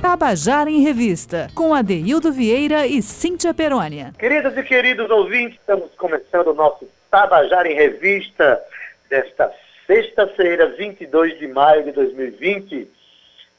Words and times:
Tabajara 0.00 0.70
em 0.70 0.80
Revista, 0.80 1.48
com 1.54 1.74
Adeildo 1.74 2.32
Vieira 2.32 2.86
e 2.86 3.02
Cíntia 3.02 3.52
Perônia. 3.52 4.12
Queridas 4.18 4.56
e 4.56 4.62
queridos 4.62 5.10
ouvintes, 5.10 5.58
estamos 5.60 5.94
começando 5.96 6.48
o 6.48 6.54
nosso 6.54 6.88
Tabajara 7.10 7.70
em 7.70 7.74
Revista 7.74 8.62
desta 9.10 9.52
sexta-feira, 9.86 10.68
22 10.68 11.38
de 11.38 11.46
maio 11.48 11.84
de 11.84 11.92
2020. 11.92 12.90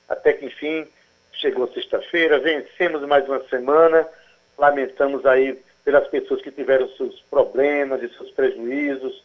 Até 0.10 0.34
que 0.34 0.48
enfim 0.48 0.88
chegou 1.34 1.72
sexta-feira, 1.74 2.40
vencemos 2.40 3.08
mais 3.08 3.28
uma 3.28 3.44
semana. 3.48 4.08
Lamentamos 4.58 5.24
aí 5.28 5.60
pelas 5.86 6.08
pessoas 6.08 6.42
que 6.42 6.50
tiveram 6.50 6.90
seus 6.98 7.20
problemas 7.30 8.02
e 8.02 8.10
seus 8.18 8.32
prejuízos 8.32 9.24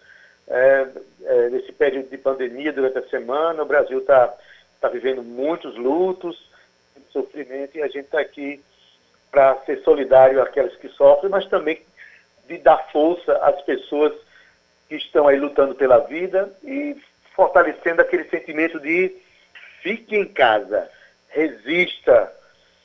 é, 0.48 0.86
é, 1.24 1.48
nesse 1.48 1.72
período 1.72 2.10
de 2.10 2.18
pandemia 2.18 2.74
durante 2.74 2.98
a 2.98 3.08
semana. 3.08 3.62
O 3.62 3.66
Brasil 3.66 4.00
está 4.00 4.34
tá 4.82 4.88
vivendo 4.90 5.22
muitos 5.22 5.74
lutos, 5.76 6.45
sofrimento, 7.16 7.76
e 7.76 7.82
a 7.82 7.86
gente 7.86 8.06
está 8.06 8.20
aqui 8.20 8.62
para 9.30 9.56
ser 9.64 9.82
solidário 9.82 10.42
àquelas 10.42 10.76
que 10.76 10.88
sofrem, 10.88 11.30
mas 11.30 11.46
também 11.46 11.82
de 12.46 12.58
dar 12.58 12.78
força 12.92 13.32
às 13.38 13.60
pessoas 13.62 14.12
que 14.88 14.96
estão 14.96 15.26
aí 15.26 15.38
lutando 15.38 15.74
pela 15.74 15.98
vida 15.98 16.52
e 16.62 16.96
fortalecendo 17.34 18.00
aquele 18.00 18.24
sentimento 18.28 18.78
de 18.80 19.16
fique 19.82 20.16
em 20.16 20.26
casa, 20.26 20.88
resista, 21.28 22.32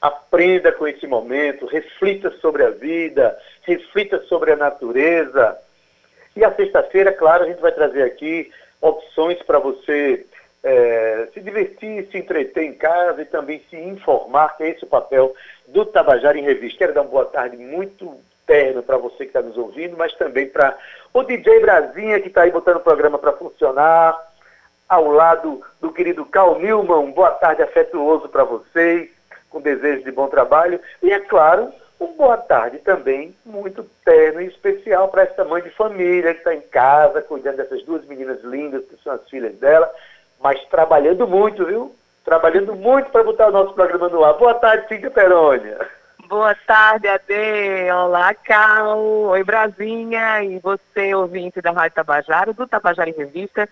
aprenda 0.02 0.72
com 0.72 0.88
esse 0.88 1.06
momento, 1.06 1.66
reflita 1.66 2.32
sobre 2.40 2.64
a 2.64 2.70
vida, 2.72 3.38
reflita 3.64 4.22
sobre 4.24 4.52
a 4.52 4.56
natureza. 4.56 5.58
E 6.36 6.44
a 6.44 6.54
sexta-feira, 6.56 7.12
claro, 7.12 7.44
a 7.44 7.48
gente 7.48 7.62
vai 7.62 7.72
trazer 7.72 8.04
aqui 8.04 8.52
opções 8.82 9.42
para 9.44 9.60
você 9.60 10.26
é, 10.64 11.28
se 11.34 11.42
divertir, 11.42 12.08
se 12.12 12.18
entreter 12.18 12.64
em 12.64 12.74
casa 12.74 13.22
e 13.22 13.26
também 13.26 13.64
se 13.70 13.78
informar, 13.78 14.56
que 14.56 14.64
é 14.64 14.70
esse 14.70 14.84
o 14.84 14.88
papel 14.88 15.34
do 15.68 15.86
Tabajara 15.86 16.38
em 16.38 16.44
Revista. 16.44 16.80
Quero 16.80 16.94
dar 16.94 17.02
uma 17.02 17.10
boa 17.10 17.26
tarde 17.26 17.58
muito 17.58 18.20
terno 18.46 18.84
para 18.84 18.98
você 18.98 19.18
que 19.18 19.26
está 19.26 19.42
nos 19.42 19.58
ouvindo, 19.58 19.96
mas 19.98 20.14
também 20.14 20.48
para 20.48 20.78
o 21.14 21.24
DJ 21.24 21.62
Brasinha, 21.62 22.20
que 22.20 22.28
está 22.28 22.42
aí 22.44 22.52
botando 22.52 22.78
o 22.78 22.82
programa 22.82 23.18
para 23.18 23.34
funcionar, 23.34 24.20
ao 24.88 25.08
lado 25.10 25.62
do 25.80 25.92
querido 25.92 26.26
Carl 26.26 26.60
Newman. 26.60 27.12
Boa 27.12 27.32
tarde 27.32 27.64
afetuoso 27.64 28.28
para 28.28 28.44
vocês, 28.44 29.10
com 29.50 29.62
desejo 29.62 30.04
de 30.04 30.12
bom 30.12 30.28
trabalho. 30.28 30.80
E, 31.02 31.12
é 31.12 31.20
claro, 31.20 31.72
um 31.98 32.14
boa 32.14 32.36
tarde 32.36 32.80
também 32.80 33.36
muito 33.46 33.86
terno 34.04 34.42
e 34.42 34.48
especial 34.48 35.08
para 35.08 35.22
essa 35.22 35.46
mãe 35.46 35.62
de 35.62 35.70
família 35.70 36.34
que 36.34 36.40
está 36.40 36.54
em 36.54 36.62
casa, 36.62 37.22
cuidando 37.22 37.58
dessas 37.58 37.84
duas 37.84 38.04
meninas 38.06 38.44
lindas, 38.44 38.84
que 38.86 39.02
são 39.04 39.14
as 39.14 39.30
filhas 39.30 39.56
dela, 39.56 39.90
mas 40.42 40.64
trabalhando 40.66 41.28
muito, 41.28 41.66
viu? 41.66 41.96
Trabalhando 42.26 42.76
muito 42.76 43.10
para 43.12 43.24
botar 43.24 43.48
o 43.48 43.52
nosso 43.52 43.74
programa 43.74 44.10
no 44.10 44.24
ar. 44.24 44.34
Boa 44.34 44.54
tarde, 44.56 44.88
Cíntia 44.88 45.12
Perônia. 45.12 45.78
Boa 46.28 46.56
tarde, 46.56 47.08
Ade. 47.08 47.92
Olá, 47.92 48.34
Cal. 48.34 49.00
Oi, 49.00 49.44
Brasinha. 49.44 50.44
E 50.44 50.60
você, 50.60 51.14
ouvinte 51.14 51.62
da 51.62 51.72
Rádio 51.72 51.96
Tabajara, 51.96 52.54
do 52.54 52.68
Tabajara 52.68 53.10
em 53.10 53.14
Revista. 53.14 53.68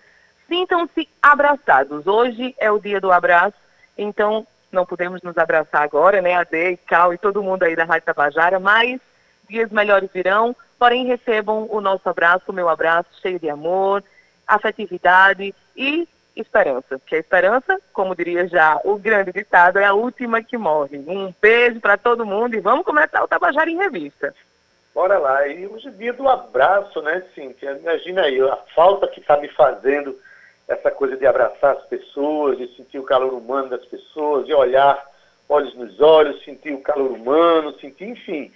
Sintam-se 0.48 1.08
abraçados. 1.22 2.06
Hoje 2.06 2.54
é 2.58 2.70
o 2.70 2.78
dia 2.78 3.00
do 3.00 3.12
abraço, 3.12 3.56
então 3.96 4.46
não 4.70 4.84
podemos 4.84 5.22
nos 5.22 5.38
abraçar 5.38 5.82
agora, 5.82 6.20
né, 6.20 6.34
Ade, 6.34 6.76
Cal 6.86 7.14
e 7.14 7.18
todo 7.18 7.42
mundo 7.42 7.62
aí 7.62 7.74
da 7.74 7.84
Rádio 7.84 8.06
Tabajara, 8.06 8.60
mas 8.60 9.00
dias 9.48 9.70
melhores 9.70 10.10
virão. 10.12 10.54
Porém, 10.78 11.06
recebam 11.06 11.66
o 11.70 11.80
nosso 11.80 12.08
abraço, 12.08 12.44
o 12.48 12.52
meu 12.52 12.68
abraço, 12.68 13.08
cheio 13.22 13.38
de 13.38 13.48
amor, 13.48 14.02
afetividade 14.46 15.54
e 15.76 16.08
esperança. 16.36 17.00
Que 17.06 17.16
a 17.16 17.18
esperança, 17.18 17.78
como 17.92 18.14
diria 18.14 18.46
já 18.48 18.80
o 18.84 18.96
grande 18.96 19.32
ditado, 19.32 19.78
é 19.78 19.84
a 19.84 19.94
última 19.94 20.42
que 20.42 20.56
morre. 20.56 20.98
Um 20.98 21.34
beijo 21.40 21.80
para 21.80 21.96
todo 21.96 22.26
mundo 22.26 22.54
e 22.54 22.60
vamos 22.60 22.84
começar 22.84 23.22
o 23.22 23.28
Tabajara 23.28 23.70
em 23.70 23.76
Revista. 23.76 24.34
Bora 24.94 25.18
lá. 25.18 25.46
E 25.46 25.66
hoje 25.66 25.90
dia 25.92 26.12
do 26.12 26.28
abraço, 26.28 27.00
né, 27.02 27.24
Cíntia? 27.34 27.78
Imagina 27.80 28.22
aí 28.22 28.40
a 28.40 28.56
falta 28.74 29.06
que 29.08 29.20
está 29.20 29.36
me 29.36 29.48
fazendo 29.48 30.18
essa 30.66 30.90
coisa 30.90 31.16
de 31.16 31.26
abraçar 31.26 31.76
as 31.76 31.84
pessoas, 31.86 32.58
de 32.58 32.68
sentir 32.76 32.98
o 32.98 33.04
calor 33.04 33.32
humano 33.32 33.70
das 33.70 33.84
pessoas, 33.86 34.46
de 34.46 34.54
olhar 34.54 35.04
olhos 35.48 35.74
nos 35.74 36.00
olhos, 36.00 36.44
sentir 36.44 36.72
o 36.72 36.80
calor 36.80 37.10
humano, 37.10 37.76
sentir, 37.80 38.08
enfim. 38.08 38.52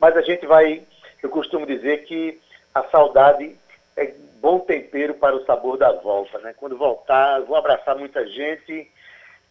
Mas 0.00 0.16
a 0.16 0.20
gente 0.20 0.44
vai, 0.46 0.82
eu 1.22 1.30
costumo 1.30 1.64
dizer 1.64 2.04
que 2.04 2.40
a 2.74 2.82
saudade 2.84 3.56
é 3.96 4.12
bom 4.44 4.58
tempero 4.60 5.14
para 5.14 5.34
o 5.34 5.42
sabor 5.46 5.78
da 5.78 5.90
volta, 5.90 6.38
né? 6.40 6.52
Quando 6.54 6.76
voltar, 6.76 7.40
vou 7.40 7.56
abraçar 7.56 7.96
muita 7.96 8.26
gente, 8.26 8.92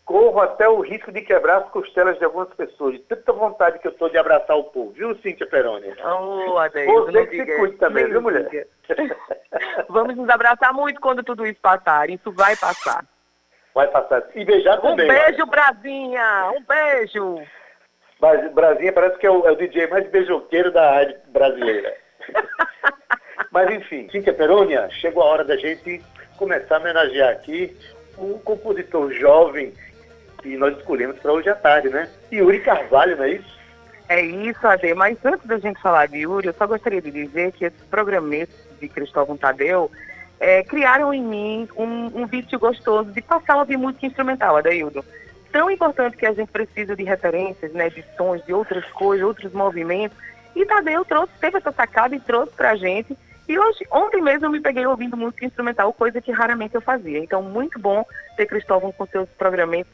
corro 0.05 0.39
até 0.39 0.69
o 0.69 0.81
risco 0.81 1.11
de 1.11 1.21
quebrar 1.21 1.63
as 1.63 1.69
costelas 1.71 2.19
de 2.19 2.25
algumas 2.25 2.53
pessoas, 2.53 2.93
de 2.93 2.99
tanta 2.99 3.33
vontade 3.33 3.79
que 3.79 3.87
eu 3.87 3.91
estou 3.91 4.07
de 4.07 4.19
abraçar 4.19 4.55
o 4.55 4.65
povo, 4.65 4.91
viu, 4.91 5.15
Cíntia 5.15 5.47
Peroni? 5.47 5.87
Oh, 5.99 6.59
Adeildo, 6.59 7.11
Você 7.11 7.25
que 7.25 7.43
se 7.43 7.57
cuide 7.57 7.77
também, 7.77 8.05
viu, 8.05 8.21
mulher? 8.21 8.67
Vamos 9.89 10.15
nos 10.15 10.29
abraçar 10.29 10.71
muito 10.71 11.01
quando 11.01 11.23
tudo 11.23 11.43
isso 11.43 11.59
passar, 11.59 12.07
isso 12.11 12.31
vai 12.31 12.55
passar. 12.55 13.03
Vai 13.73 13.87
passar. 13.87 14.23
E 14.35 14.45
beijar 14.45 14.79
também. 14.79 15.09
Um 15.09 15.11
beijo, 15.11 15.45
Brasinha! 15.47 16.51
Um 16.55 16.63
beijo! 16.65 17.41
Brasinha 18.53 18.93
parece 18.93 19.17
que 19.17 19.25
é 19.25 19.31
o, 19.31 19.43
é 19.47 19.51
o 19.51 19.55
DJ 19.55 19.87
mais 19.87 20.07
beijoqueiro 20.11 20.71
da 20.71 20.91
rádio 20.91 21.17
brasileira. 21.29 21.97
Mas 23.53 23.69
enfim, 23.69 24.09
Cíntia 24.11 24.33
Perônia, 24.33 24.89
chegou 24.89 25.21
a 25.21 25.27
hora 25.27 25.43
da 25.43 25.55
gente 25.55 26.01
começar 26.37 26.77
a 26.77 26.79
homenagear 26.79 27.29
aqui 27.29 27.77
um 28.17 28.33
compositor 28.39 29.13
jovem 29.13 29.71
que 30.41 30.57
nós 30.57 30.75
escolhemos 30.75 31.19
para 31.19 31.31
hoje 31.31 31.49
à 31.49 31.55
tarde, 31.55 31.89
né? 31.89 32.09
Yuri 32.31 32.61
Carvalho, 32.61 33.15
não 33.15 33.25
é 33.25 33.33
isso? 33.33 33.59
É 34.09 34.21
isso, 34.21 34.65
Ade. 34.65 34.91
Mas 34.95 35.23
antes 35.23 35.45
da 35.45 35.59
gente 35.59 35.79
falar 35.79 36.07
de 36.07 36.17
Yuri, 36.17 36.47
eu 36.47 36.53
só 36.53 36.65
gostaria 36.65 36.99
de 36.99 37.11
dizer 37.11 37.51
que 37.51 37.65
esses 37.65 37.79
programetes 37.91 38.55
de 38.81 38.89
Cristóvão 38.89 39.37
Tadeu 39.37 39.89
é, 40.39 40.63
criaram 40.63 41.13
em 41.13 41.21
mim 41.21 41.69
um, 41.77 42.21
um 42.21 42.25
vício 42.25 42.57
gostoso 42.57 43.11
de 43.11 43.21
passar 43.21 43.53
a 43.53 43.59
ouvir 43.59 43.77
música 43.77 44.07
instrumental, 44.07 44.57
Adeildo. 44.57 45.05
Tão 45.51 45.69
importante 45.69 46.17
que 46.17 46.25
a 46.25 46.33
gente 46.33 46.51
precisa 46.51 46.95
de 46.95 47.03
referências, 47.03 47.71
né, 47.71 47.87
de 47.91 48.03
sons, 48.17 48.43
de 48.45 48.51
outras 48.51 48.83
coisas, 48.93 49.23
outros 49.23 49.53
movimentos. 49.53 50.17
E 50.55 50.65
Tadeu 50.65 51.05
trouxe, 51.05 51.33
teve 51.39 51.59
essa 51.59 51.71
sacada 51.71 52.15
e 52.15 52.19
trouxe 52.19 52.51
para 52.53 52.71
a 52.71 52.75
gente 52.75 53.15
e 53.47 53.59
hoje, 53.59 53.85
ontem 53.91 54.21
mesmo 54.21 54.45
eu 54.45 54.51
me 54.51 54.61
peguei 54.61 54.85
ouvindo 54.85 55.17
música 55.17 55.45
instrumental, 55.45 55.91
coisa 55.93 56.21
que 56.21 56.31
raramente 56.31 56.75
eu 56.75 56.81
fazia. 56.81 57.19
Então, 57.19 57.41
muito 57.41 57.77
bom 57.77 58.05
ter 58.37 58.45
Cristóvão 58.45 58.91
com 58.91 59.05
seus 59.05 59.27
programas. 59.29 59.85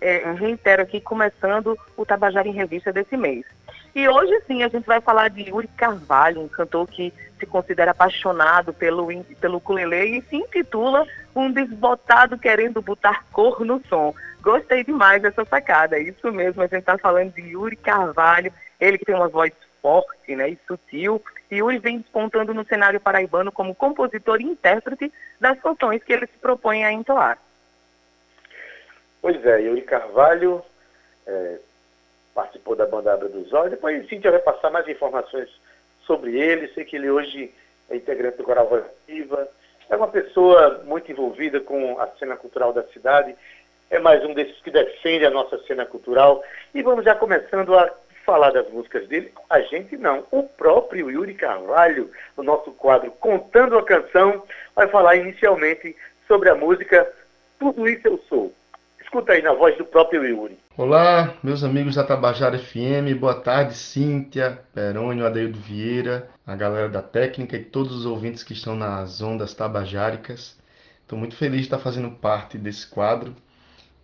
É, 0.00 0.30
reitero 0.32 0.82
aqui, 0.82 1.00
começando 1.00 1.76
o 1.96 2.04
Tabajara 2.04 2.46
em 2.46 2.52
Revista 2.52 2.92
desse 2.92 3.16
mês. 3.16 3.46
E 3.94 4.06
hoje 4.06 4.42
sim 4.46 4.62
a 4.62 4.68
gente 4.68 4.84
vai 4.84 5.00
falar 5.00 5.30
de 5.30 5.48
Yuri 5.48 5.68
Carvalho, 5.68 6.42
um 6.42 6.48
cantor 6.48 6.86
que 6.86 7.14
se 7.38 7.46
considera 7.46 7.92
apaixonado 7.92 8.74
pelo, 8.74 9.08
pelo 9.40 9.56
ukulele 9.56 10.18
e 10.18 10.22
se 10.22 10.36
intitula 10.36 11.06
Um 11.34 11.50
Desbotado 11.50 12.36
Querendo 12.36 12.82
Botar 12.82 13.24
Cor 13.32 13.64
no 13.64 13.80
Som. 13.88 14.14
Gostei 14.42 14.84
demais 14.84 15.22
dessa 15.22 15.46
sacada, 15.46 15.98
isso 15.98 16.30
mesmo, 16.30 16.60
a 16.60 16.66
gente 16.66 16.80
está 16.80 16.98
falando 16.98 17.32
de 17.32 17.40
Yuri 17.40 17.76
Carvalho, 17.76 18.52
ele 18.78 18.98
que 18.98 19.06
tem 19.06 19.14
uma 19.14 19.28
voz 19.28 19.50
forte 19.86 20.34
né, 20.34 20.50
e 20.50 20.58
sutil, 20.66 21.22
Yuri 21.52 21.78
vem 21.78 21.98
despontando 21.98 22.52
no 22.52 22.66
cenário 22.66 22.98
paraibano 22.98 23.52
como 23.52 23.72
compositor 23.72 24.40
e 24.40 24.44
intérprete 24.44 25.12
das 25.38 25.60
canções 25.60 26.02
que 26.02 26.12
ele 26.12 26.26
se 26.26 26.36
propõe 26.40 26.84
a 26.84 26.92
entoar. 26.92 27.38
Pois 29.22 29.46
é, 29.46 29.60
Yuri 29.60 29.82
Carvalho 29.82 30.60
é, 31.24 31.58
participou 32.34 32.74
da 32.74 32.84
banda 32.84 33.14
Abra 33.14 33.28
dos 33.28 33.52
Olhos. 33.52 33.70
Depois 33.70 34.08
Cíntia 34.08 34.32
vai 34.32 34.40
passar 34.40 34.70
mais 34.70 34.88
informações 34.88 35.48
sobre 36.00 36.36
ele. 36.36 36.66
Sei 36.74 36.84
que 36.84 36.96
ele 36.96 37.08
hoje 37.08 37.54
é 37.88 37.94
integrante 37.94 38.38
do 38.38 38.42
Coral 38.42 38.68
Voz 38.68 38.84
Viva. 39.06 39.48
É 39.88 39.94
uma 39.94 40.08
pessoa 40.08 40.82
muito 40.84 41.12
envolvida 41.12 41.60
com 41.60 42.00
a 42.00 42.08
cena 42.18 42.36
cultural 42.36 42.72
da 42.72 42.82
cidade. 42.88 43.36
É 43.88 44.00
mais 44.00 44.24
um 44.24 44.34
desses 44.34 44.60
que 44.62 44.70
defende 44.72 45.24
a 45.24 45.30
nossa 45.30 45.58
cena 45.58 45.86
cultural. 45.86 46.42
E 46.74 46.82
vamos 46.82 47.04
já 47.04 47.14
começando 47.14 47.72
a 47.78 47.88
falar 48.26 48.50
das 48.50 48.68
músicas 48.70 49.06
dele, 49.06 49.32
a 49.48 49.60
gente 49.60 49.96
não. 49.96 50.26
O 50.32 50.42
próprio 50.42 51.08
Yuri 51.10 51.34
Carvalho, 51.34 52.10
no 52.36 52.42
nosso 52.42 52.72
quadro 52.72 53.12
Contando 53.12 53.78
a 53.78 53.84
Canção, 53.84 54.42
vai 54.74 54.88
falar 54.88 55.14
inicialmente 55.16 55.96
sobre 56.26 56.50
a 56.50 56.54
música 56.56 57.10
Tudo 57.58 57.88
Isso 57.88 58.06
Eu 58.08 58.18
Sou. 58.28 58.52
Escuta 59.00 59.32
aí 59.32 59.40
na 59.40 59.54
voz 59.54 59.78
do 59.78 59.84
próprio 59.84 60.24
Yuri. 60.26 60.58
Olá, 60.76 61.34
meus 61.42 61.62
amigos 61.62 61.94
da 61.94 62.04
Tabajara 62.04 62.58
FM, 62.58 63.16
boa 63.18 63.40
tarde, 63.40 63.74
Cíntia, 63.74 64.58
Perônio, 64.74 65.24
Adeildo 65.24 65.58
Vieira, 65.58 66.28
a 66.44 66.56
galera 66.56 66.88
da 66.88 67.00
técnica 67.00 67.56
e 67.56 67.64
todos 67.64 67.94
os 67.94 68.04
ouvintes 68.04 68.42
que 68.42 68.52
estão 68.52 68.74
nas 68.74 69.22
ondas 69.22 69.54
tabajáricas. 69.54 70.58
Estou 71.00 71.16
muito 71.16 71.36
feliz 71.36 71.60
de 71.60 71.66
estar 71.66 71.78
fazendo 71.78 72.10
parte 72.10 72.58
desse 72.58 72.90
quadro 72.90 73.34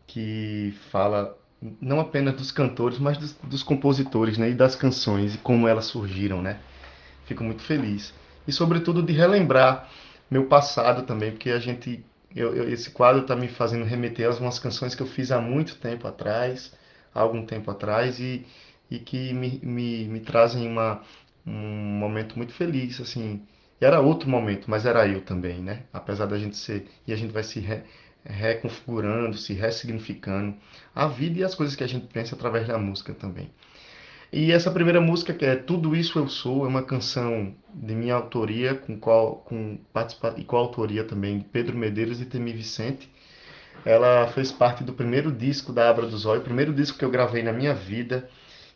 que 0.07 0.73
fala 0.91 1.37
não 1.81 2.01
apenas 2.01 2.35
dos 2.35 2.51
cantores, 2.51 2.99
mas 2.99 3.19
dos, 3.19 3.33
dos, 3.45 3.63
compositores, 3.63 4.37
né, 4.37 4.51
e 4.51 4.55
das 4.55 4.75
canções 4.75 5.35
e 5.35 5.39
como 5.39 5.69
elas 5.69 5.87
surgiram, 5.87 6.43
né? 6.43 6.59
Fico 7.27 7.45
muito 7.45 7.63
feliz 7.63 8.13
e 8.47 8.53
sobretudo 8.53 9.03
de 9.03 9.13
relembrar 9.13 9.89
meu 10.31 10.47
passado 10.47 11.03
também, 11.05 11.31
porque 11.31 11.51
a 11.51 11.59
gente 11.59 12.05
eu, 12.35 12.55
eu, 12.55 12.69
esse 12.71 12.91
quadro 12.91 13.23
está 13.23 13.37
me 13.37 13.49
fazendo 13.49 13.85
remeter 13.85 14.27
a 14.29 14.35
umas 14.35 14.59
canções 14.59 14.95
que 14.95 15.03
eu 15.03 15.07
fiz 15.07 15.31
há 15.31 15.41
muito 15.41 15.77
tempo 15.77 16.09
atrás, 16.09 16.73
há 17.15 17.21
algum 17.21 17.45
tempo 17.45 17.71
atrás 17.71 18.19
e, 18.19 18.47
e 18.91 18.99
que 18.99 19.33
me, 19.35 19.61
me, 19.63 20.09
me 20.09 20.21
trazem 20.21 20.67
uma, 20.67 21.03
um 21.47 21.53
momento 21.53 22.37
muito 22.37 22.53
feliz, 22.55 23.01
assim. 23.01 23.43
Era 23.81 24.01
outro 24.01 24.31
momento, 24.31 24.71
mas 24.71 24.87
era 24.87 25.07
eu 25.09 25.21
também, 25.21 25.61
né? 25.61 25.83
Apesar 25.93 26.27
da 26.27 26.39
gente 26.39 26.57
ser. 26.57 26.87
E 27.07 27.13
a 27.13 27.17
gente 27.17 27.33
vai 27.33 27.43
se 27.43 27.61
re, 27.61 27.83
reconfigurando, 28.25 29.37
se 29.37 29.53
ressignificando 29.53 30.55
a 30.95 31.07
vida 31.07 31.41
e 31.41 31.45
as 31.45 31.55
coisas 31.55 31.75
que 31.75 31.85
a 31.85 31.89
gente 31.89 32.07
pensa 32.07 32.35
através 32.35 32.67
da 32.67 32.79
música 32.79 33.15
também. 33.15 33.51
E 34.33 34.51
essa 34.51 34.71
primeira 34.71 34.99
música, 34.99 35.35
que 35.35 35.45
é 35.45 35.57
Tudo 35.57 35.95
Isso 35.95 36.19
Eu 36.19 36.27
Sou, 36.27 36.65
é 36.65 36.69
uma 36.69 36.83
canção 36.83 37.55
de 37.75 37.95
minha 37.95 38.15
autoria, 38.15 38.75
com 38.75 38.99
qual, 38.99 39.37
com 39.37 39.79
participa 39.93 40.35
e 40.39 40.45
com 40.45 40.57
a 40.57 40.61
autoria 40.61 41.05
também 41.05 41.39
de 41.39 41.45
Pedro 41.45 41.77
Medeiros 41.77 42.19
e 42.19 42.25
Temi 42.25 42.53
Vicente. 42.53 43.11
Ela 43.85 44.27
fez 44.29 44.51
parte 44.51 44.83
do 44.83 44.95
primeiro 44.95 45.31
disco 45.31 45.71
da 45.71 45.91
Abra 45.91 46.07
do 46.07 46.17
Zóio, 46.17 46.41
o 46.41 46.45
primeiro 46.45 46.73
disco 46.73 46.97
que 46.99 47.05
eu 47.05 47.11
gravei 47.11 47.43
na 47.43 47.53
minha 47.53 47.75
vida. 47.75 48.27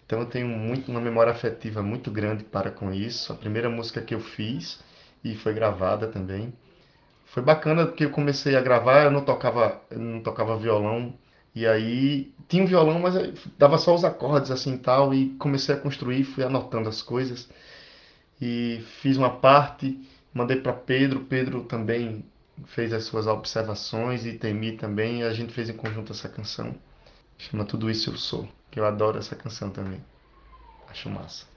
Então 0.05 0.21
eu 0.21 0.27
tenho 0.27 0.47
muito, 0.47 0.91
uma 0.91 1.01
memória 1.01 1.33
afetiva 1.33 1.83
muito 1.83 2.11
grande 2.11 2.45
para 2.45 2.71
com 2.71 2.93
isso. 2.93 3.33
A 3.33 3.37
primeira 3.37 3.71
música 3.71 4.03
que 4.03 4.15
eu 4.15 4.21
fiz 4.21 4.79
e 5.25 5.35
foi 5.35 5.55
gravada 5.55 6.07
também. 6.07 6.53
Foi 7.27 7.43
bacana 7.43 7.87
porque 7.87 8.05
eu 8.05 8.11
comecei 8.11 8.57
a 8.57 8.61
gravar, 8.63 9.05
eu 9.05 9.11
não 9.11 9.25
tocava, 9.25 9.83
eu 9.91 9.99
não 9.99 10.23
tocava 10.23 10.57
violão, 10.57 11.15
e 11.55 11.67
aí 11.67 12.33
tinha 12.49 12.63
um 12.63 12.67
violão, 12.67 12.99
mas 13.01 13.15
dava 13.59 13.79
só 13.79 13.95
os 13.95 14.05
acordes 14.05 14.51
assim 14.51 14.79
tal, 14.79 15.13
e 15.13 15.31
comecei 15.37 15.75
a 15.75 15.79
construir, 15.79 16.25
fui 16.25 16.45
anotando 16.45 16.89
as 16.89 17.03
coisas. 17.03 17.49
E 18.41 18.83
fiz 19.01 19.17
uma 19.17 19.31
parte, 19.31 20.01
mandei 20.33 20.57
para 20.61 20.73
Pedro, 20.73 21.21
Pedro 21.21 21.65
também 21.65 22.25
fez 22.67 22.93
as 22.93 23.05
suas 23.05 23.27
observações 23.27 24.25
e 24.25 24.35
Temi 24.35 24.73
também, 24.73 25.21
e 25.21 25.25
a 25.25 25.33
gente 25.33 25.53
fez 25.53 25.69
em 25.69 25.77
conjunto 25.77 26.13
essa 26.13 26.29
canção. 26.29 26.75
Chama 27.39 27.65
Tudo 27.65 27.91
Isso 27.91 28.11
Eu 28.11 28.17
Sou, 28.17 28.49
que 28.71 28.81
eu 28.81 28.87
adoro 28.87 29.19
essa 29.19 29.37
canção 29.37 29.71
também. 29.71 30.03
Acho 30.89 31.11
massa. 31.11 31.56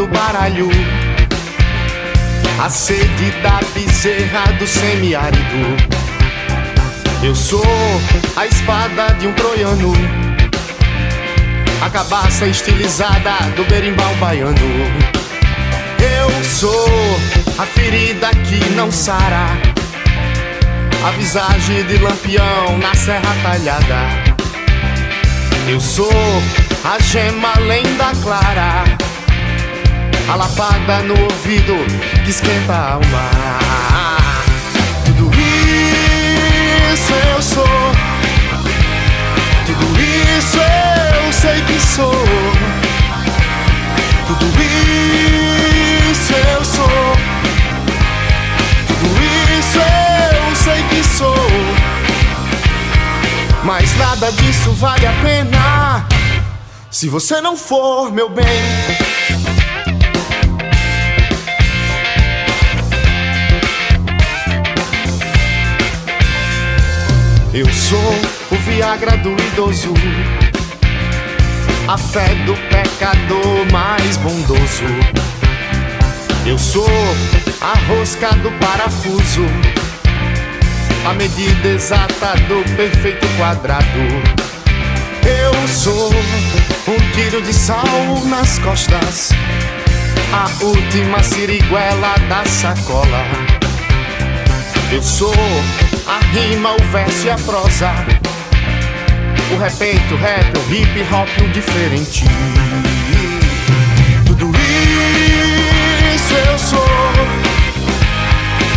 Do 0.00 0.06
baralho, 0.06 0.66
a 2.58 2.70
sede 2.70 3.30
da 3.42 3.60
bezerra 3.74 4.50
do 4.58 4.66
semiárido. 4.66 5.76
Eu 7.22 7.34
sou 7.34 7.62
a 8.34 8.46
espada 8.46 9.12
de 9.18 9.26
um 9.26 9.34
troiano, 9.34 9.92
a 11.84 11.90
cabaça 11.90 12.46
estilizada 12.46 13.34
do 13.54 13.64
berimbau 13.66 14.14
baiano. 14.14 14.56
Eu 15.98 16.44
sou 16.44 16.88
a 17.58 17.66
ferida 17.66 18.30
que 18.30 18.70
não 18.70 18.90
sara, 18.90 19.48
a 21.06 21.10
visagem 21.10 21.84
de 21.84 21.98
lampião 21.98 22.78
na 22.78 22.94
serra 22.94 23.36
talhada. 23.42 24.00
Eu 25.68 25.78
sou 25.78 26.10
a 26.84 26.98
gema 27.02 27.52
lenda 27.58 28.12
clara, 28.22 28.84
a 30.30 30.36
lapada 30.36 31.02
no 31.02 31.20
ouvido 31.24 31.74
que 32.24 32.30
esquenta 32.30 32.72
a 32.72 32.92
alma. 32.92 33.30
Tudo 35.04 35.28
isso 36.92 37.12
eu 37.12 37.42
sou, 37.42 37.64
tudo 39.66 39.86
isso 40.38 40.58
eu 40.58 41.32
sei 41.32 41.60
que 41.62 41.80
sou, 41.80 42.24
tudo 44.28 44.46
isso 46.12 46.32
eu 46.32 46.64
sou, 46.64 47.16
tudo 48.86 49.08
isso 49.58 49.78
eu 49.78 50.54
sei 50.54 50.82
que 50.90 51.02
sou. 51.02 51.50
Mas 53.64 53.96
nada 53.96 54.30
disso 54.30 54.72
vale 54.74 55.06
a 55.06 55.12
pena 55.24 56.06
se 56.88 57.08
você 57.08 57.40
não 57.40 57.56
for 57.56 58.12
meu 58.12 58.28
bem. 58.28 59.19
Eu 67.52 67.66
sou 67.72 67.98
o 68.52 68.54
Viagra 68.62 69.16
do 69.16 69.32
idoso, 69.32 69.92
a 71.88 71.98
fé 71.98 72.28
do 72.46 72.54
pecador 72.68 73.66
mais 73.72 74.16
bondoso. 74.18 74.84
Eu 76.46 76.56
sou 76.56 76.86
a 77.60 77.76
rosca 77.88 78.30
do 78.36 78.52
parafuso, 78.52 79.44
a 81.04 81.12
medida 81.14 81.68
exata 81.70 82.36
do 82.46 82.62
perfeito 82.76 83.26
quadrado. 83.36 83.98
Eu 85.26 85.68
sou 85.68 86.08
um 86.86 87.12
tiro 87.16 87.42
de 87.42 87.52
sal 87.52 87.84
nas 88.26 88.60
costas, 88.60 89.30
a 90.32 90.64
última 90.64 91.20
siriguela 91.24 92.14
da 92.28 92.44
sacola. 92.44 93.26
Eu 94.92 95.02
sou 95.02 95.34
a 96.10 96.18
rima, 96.32 96.72
o 96.72 96.82
verso 96.90 97.28
e 97.28 97.30
a 97.30 97.36
prosa, 97.36 97.92
o 99.52 99.58
repente, 99.58 100.12
o 100.12 100.16
rap, 100.16 100.44
o 100.58 100.74
hip 100.74 101.06
hop, 101.12 101.28
o 101.40 101.48
diferente. 101.50 102.24
Tudo 104.26 104.50
isso 106.14 106.34
eu 106.34 106.58
sou, 106.58 106.86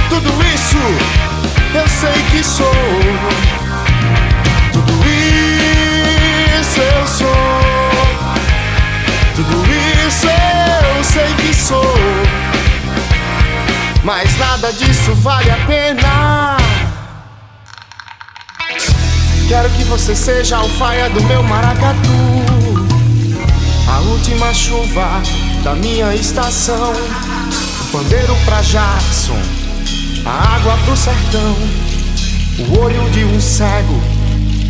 tudo 0.10 0.30
isso 0.54 0.78
eu 1.74 1.88
sei 1.88 2.24
que 2.30 2.44
sou. 2.44 3.34
eu 6.76 7.08
sou. 7.08 7.28
Tudo 9.36 9.64
isso 10.08 10.28
eu 10.28 11.04
sei 11.04 11.34
que 11.36 11.54
sou. 11.54 11.96
Mas 14.04 14.38
nada 14.38 14.72
disso 14.74 15.14
vale 15.16 15.50
a 15.50 15.58
pena. 15.66 16.73
Quero 19.54 19.70
que 19.70 19.84
você 19.84 20.16
seja 20.16 20.56
a 20.56 20.60
alfaia 20.62 21.08
do 21.12 21.22
meu 21.26 21.44
maracatu. 21.44 22.10
A 23.88 24.00
última 24.00 24.52
chuva 24.52 25.22
da 25.64 25.76
minha 25.76 26.12
estação. 26.16 26.92
O 26.92 27.92
pandeiro 27.92 28.36
pra 28.46 28.64
Jackson, 28.64 29.40
a 30.26 30.56
água 30.56 30.76
pro 30.84 30.98
sertão. 30.98 31.56
O 32.58 32.80
olho 32.80 33.08
de 33.12 33.26
um 33.26 33.40
cego 33.40 34.02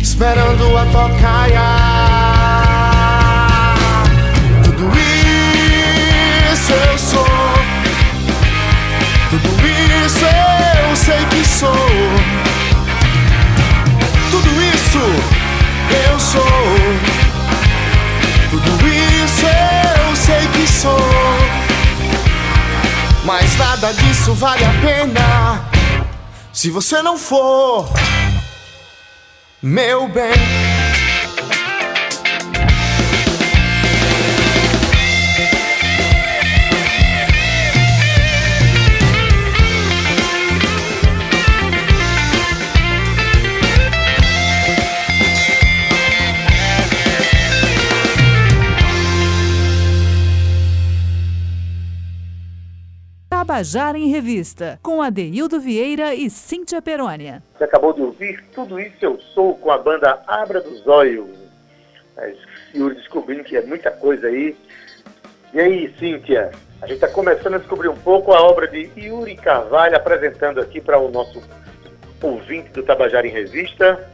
esperando 0.02 0.76
a 0.76 0.84
tocaia. 0.84 1.62
Tudo 4.64 4.90
isso 6.52 6.72
eu 6.90 6.98
sou, 6.98 7.24
tudo 9.30 9.48
isso 10.04 10.26
eu 10.26 10.94
sei 10.94 11.24
que 11.30 11.48
sou. 11.48 12.53
Isso 14.94 15.00
eu 16.08 16.20
sou, 16.20 16.42
tudo 18.48 18.88
isso 18.88 19.44
eu 19.44 20.14
sei 20.14 20.46
que 20.52 20.68
sou. 20.70 20.96
Mas 23.24 23.56
nada 23.56 23.92
disso 23.92 24.34
vale 24.34 24.64
a 24.64 24.70
pena 24.80 25.64
se 26.52 26.70
você 26.70 27.02
não 27.02 27.18
for 27.18 27.92
meu 29.60 30.06
bem. 30.06 30.63
Tabajara 53.54 53.96
em 53.96 54.08
Revista, 54.08 54.80
com 54.82 55.00
Adeildo 55.00 55.60
Vieira 55.60 56.12
e 56.12 56.28
Cíntia 56.28 56.82
Perônia. 56.82 57.40
Você 57.56 57.62
acabou 57.62 57.92
de 57.92 58.02
ouvir 58.02 58.42
Tudo 58.52 58.80
Isso 58.80 58.96
Eu 59.00 59.16
Sou 59.32 59.56
com 59.56 59.70
a 59.70 59.78
banda 59.78 60.20
Abra 60.26 60.60
dos 60.60 60.84
Olhos. 60.88 61.28
Mas 62.16 62.36
Yuri 62.74 62.96
descobrindo 62.96 63.44
que 63.44 63.56
é 63.56 63.62
muita 63.62 63.92
coisa 63.92 64.26
aí. 64.26 64.56
E 65.52 65.60
aí, 65.60 65.94
Cíntia? 66.00 66.50
A 66.82 66.86
gente 66.88 66.96
está 66.96 67.06
começando 67.06 67.54
a 67.54 67.58
descobrir 67.58 67.86
um 67.86 67.96
pouco 67.96 68.32
a 68.32 68.42
obra 68.42 68.66
de 68.66 68.90
Yuri 68.96 69.36
Carvalho, 69.36 69.94
apresentando 69.94 70.60
aqui 70.60 70.80
para 70.80 70.98
o 70.98 71.08
nosso 71.12 71.40
ouvinte 72.20 72.70
do 72.70 72.82
Tabajara 72.82 73.24
em 73.24 73.30
Revista. 73.30 74.10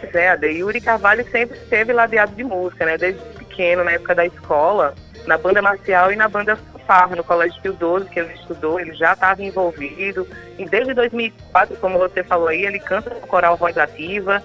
Pois 0.00 0.14
é, 0.14 0.30
a 0.30 0.36
Yuri 0.36 0.80
Carvalho 0.80 1.30
sempre 1.30 1.58
esteve 1.58 1.92
ladeado 1.92 2.34
de 2.34 2.44
música, 2.44 2.86
né? 2.86 2.96
Desde 2.96 3.20
pequeno, 3.36 3.84
na 3.84 3.92
época 3.92 4.14
da 4.14 4.24
escola, 4.24 4.94
na 5.26 5.36
banda 5.36 5.60
marcial 5.60 6.10
e 6.10 6.16
na 6.16 6.28
banda 6.28 6.58
Farro, 6.90 7.14
no 7.14 7.22
Colégio 7.22 7.62
Pio 7.62 7.72
12, 7.72 8.10
que 8.10 8.18
ele 8.18 8.34
estudou, 8.34 8.80
ele 8.80 8.92
já 8.96 9.12
estava 9.12 9.40
envolvido. 9.40 10.26
E 10.58 10.68
desde 10.68 10.92
2004, 10.92 11.76
como 11.76 11.96
você 12.00 12.24
falou 12.24 12.48
aí, 12.48 12.66
ele 12.66 12.80
canta 12.80 13.14
no 13.14 13.20
coral 13.28 13.56
Voz 13.56 13.78
Ativa, 13.78 14.42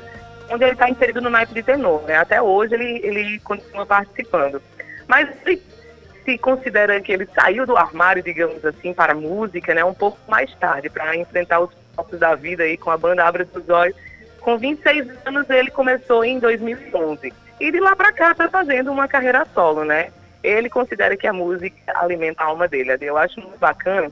onde 0.52 0.64
ele 0.64 0.74
está 0.74 0.88
inserido 0.88 1.20
no 1.20 1.32
naipe 1.32 1.56
de 1.56 1.64
tenor, 1.64 2.04
né? 2.04 2.18
Até 2.18 2.40
hoje 2.40 2.76
ele, 2.76 3.00
ele 3.04 3.40
continua 3.40 3.84
participando. 3.84 4.62
Mas 5.08 5.28
ele 5.44 5.60
se 6.24 6.38
considera 6.38 7.02
que 7.02 7.12
ele 7.12 7.28
saiu 7.34 7.66
do 7.66 7.76
armário, 7.76 8.22
digamos 8.22 8.64
assim, 8.64 8.94
para 8.94 9.14
a 9.14 9.16
música, 9.16 9.74
né? 9.74 9.84
Um 9.84 9.96
pouco 9.96 10.20
mais 10.28 10.54
tarde, 10.54 10.88
para 10.88 11.18
enfrentar 11.18 11.62
os 11.62 11.72
próprios 11.96 12.20
da 12.20 12.36
vida 12.36 12.62
aí 12.62 12.78
com 12.78 12.92
a 12.92 12.98
banda 12.98 13.26
Abra 13.26 13.44
dos 13.44 13.68
Olhos. 13.70 13.96
Com 14.40 14.56
26 14.56 15.08
anos 15.26 15.50
ele 15.50 15.72
começou 15.72 16.24
em 16.24 16.38
2011. 16.38 17.34
E 17.60 17.72
de 17.72 17.80
lá 17.80 17.96
para 17.96 18.14
cá 18.14 18.34
está 18.34 18.48
fazendo 18.48 18.92
uma 18.92 19.08
carreira 19.08 19.48
solo, 19.52 19.84
né? 19.84 20.12
Ele 20.46 20.70
considera 20.70 21.18
que 21.18 21.28
a 21.28 21.34
música 21.34 21.76
alimenta 21.96 22.44
a 22.44 22.48
alma 22.48 22.68
dele. 22.68 22.96
Eu 23.02 23.18
acho 23.18 23.40
muito 23.42 23.58
bacana, 23.58 24.12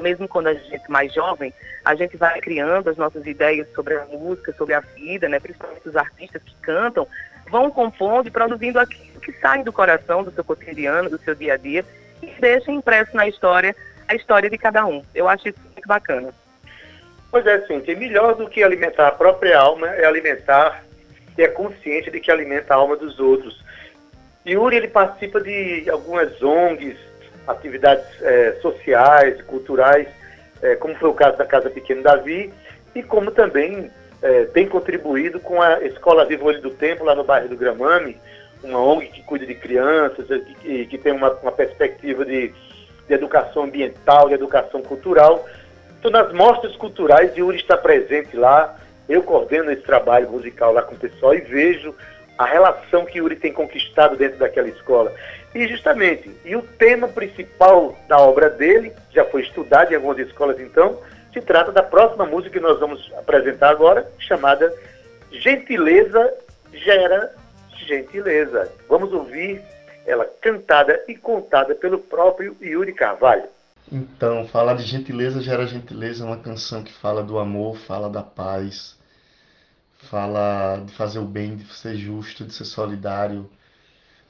mesmo 0.00 0.26
quando 0.26 0.46
a 0.46 0.54
gente 0.54 0.74
é 0.74 0.88
mais 0.88 1.12
jovem, 1.12 1.52
a 1.84 1.94
gente 1.94 2.16
vai 2.16 2.40
criando 2.40 2.88
as 2.88 2.96
nossas 2.96 3.26
ideias 3.26 3.70
sobre 3.74 3.94
a 3.94 4.04
música, 4.06 4.52
sobre 4.54 4.74
a 4.74 4.80
vida, 4.80 5.28
né? 5.28 5.38
Principalmente 5.38 5.88
os 5.88 5.96
artistas 5.96 6.42
que 6.42 6.54
cantam, 6.62 7.06
vão 7.50 7.70
compondo 7.70 8.28
e 8.28 8.30
produzindo 8.30 8.78
aquilo 8.78 9.20
que 9.20 9.32
sai 9.32 9.62
do 9.62 9.72
coração, 9.72 10.22
do 10.22 10.30
seu 10.30 10.42
cotidiano, 10.44 11.10
do 11.10 11.18
seu 11.18 11.34
dia 11.34 11.54
a 11.54 11.56
dia, 11.56 11.84
e 12.22 12.26
deixa 12.40 12.70
impresso 12.72 13.14
na 13.14 13.28
história 13.28 13.74
a 14.06 14.14
história 14.14 14.48
de 14.48 14.56
cada 14.56 14.86
um. 14.86 15.02
Eu 15.14 15.28
acho 15.28 15.48
isso 15.48 15.58
muito 15.74 15.86
bacana. 15.86 16.32
Pois 17.30 17.46
é, 17.46 17.58
tem 17.58 17.96
melhor 17.96 18.34
do 18.34 18.48
que 18.48 18.62
alimentar 18.62 19.08
a 19.08 19.12
própria 19.12 19.58
alma 19.58 19.86
é 19.88 20.06
alimentar, 20.06 20.82
ter 21.36 21.44
a 21.44 21.52
consciência 21.52 22.10
de 22.10 22.20
que 22.20 22.30
alimenta 22.30 22.72
a 22.72 22.76
alma 22.78 22.96
dos 22.96 23.20
outros. 23.20 23.62
Yuri 24.48 24.76
ele 24.76 24.88
participa 24.88 25.40
de 25.40 25.88
algumas 25.90 26.42
ONGs, 26.42 26.96
atividades 27.46 28.06
é, 28.22 28.52
sociais, 28.60 29.40
culturais, 29.42 30.08
é, 30.62 30.74
como 30.76 30.94
foi 30.96 31.08
o 31.08 31.14
caso 31.14 31.36
da 31.36 31.44
Casa 31.44 31.70
Pequeno 31.70 32.02
Davi, 32.02 32.52
e 32.94 33.02
como 33.02 33.30
também 33.30 33.90
é, 34.22 34.44
tem 34.46 34.66
contribuído 34.66 35.38
com 35.40 35.60
a 35.60 35.82
Escola 35.84 36.24
Viva 36.24 36.44
Olho 36.44 36.60
do 36.60 36.70
Tempo, 36.70 37.04
lá 37.04 37.14
no 37.14 37.24
bairro 37.24 37.48
do 37.48 37.56
Gramame, 37.56 38.16
uma 38.62 38.80
ONG 38.80 39.08
que 39.08 39.22
cuida 39.22 39.46
de 39.46 39.54
crianças 39.54 40.26
e 40.64 40.84
que 40.86 40.98
tem 40.98 41.12
uma, 41.12 41.30
uma 41.34 41.52
perspectiva 41.52 42.24
de, 42.24 42.48
de, 43.06 43.14
educação 43.14 43.64
ambiental, 43.64 44.28
de 44.28 44.34
educação 44.34 44.82
cultural. 44.82 45.46
Então, 45.98 46.10
nas 46.10 46.32
mostras 46.32 46.74
culturais, 46.76 47.36
Yuri 47.36 47.58
está 47.58 47.76
presente 47.76 48.36
lá, 48.36 48.76
eu 49.08 49.22
coordeno 49.22 49.70
esse 49.70 49.82
trabalho 49.82 50.30
musical 50.30 50.72
lá 50.72 50.82
com 50.82 50.94
o 50.94 50.98
pessoal 50.98 51.34
e 51.34 51.40
vejo 51.40 51.94
a 52.38 52.46
relação 52.46 53.04
que 53.04 53.18
Yuri 53.18 53.34
tem 53.34 53.52
conquistado 53.52 54.16
dentro 54.16 54.38
daquela 54.38 54.68
escola. 54.68 55.12
E 55.54 55.66
justamente, 55.66 56.30
e 56.44 56.54
o 56.54 56.62
tema 56.62 57.08
principal 57.08 57.98
da 58.06 58.18
obra 58.18 58.48
dele, 58.48 58.92
já 59.10 59.24
foi 59.24 59.42
estudado 59.42 59.90
em 59.92 59.96
algumas 59.96 60.18
escolas 60.18 60.60
então, 60.60 61.00
se 61.32 61.40
trata 61.40 61.72
da 61.72 61.82
próxima 61.82 62.24
música 62.24 62.58
que 62.58 62.60
nós 62.60 62.78
vamos 62.78 63.12
apresentar 63.18 63.70
agora, 63.70 64.08
chamada 64.18 64.72
Gentileza 65.32 66.32
Gera 66.72 67.34
Gentileza. 67.86 68.70
Vamos 68.88 69.12
ouvir 69.12 69.60
ela 70.06 70.24
cantada 70.40 71.04
e 71.08 71.14
contada 71.14 71.74
pelo 71.74 71.98
próprio 71.98 72.56
Yuri 72.62 72.92
Carvalho. 72.92 73.44
Então, 73.90 74.46
falar 74.46 74.74
de 74.74 74.82
gentileza 74.82 75.40
gera 75.40 75.66
gentileza 75.66 76.22
é 76.22 76.26
uma 76.26 76.36
canção 76.36 76.82
que 76.82 76.92
fala 76.92 77.22
do 77.22 77.38
amor, 77.38 77.76
fala 77.78 78.08
da 78.08 78.22
paz, 78.22 78.97
fala 79.98 80.82
de 80.86 80.92
fazer 80.92 81.18
o 81.18 81.26
bem, 81.26 81.56
de 81.56 81.64
ser 81.74 81.96
justo, 81.96 82.44
de 82.44 82.54
ser 82.54 82.64
solidário, 82.64 83.50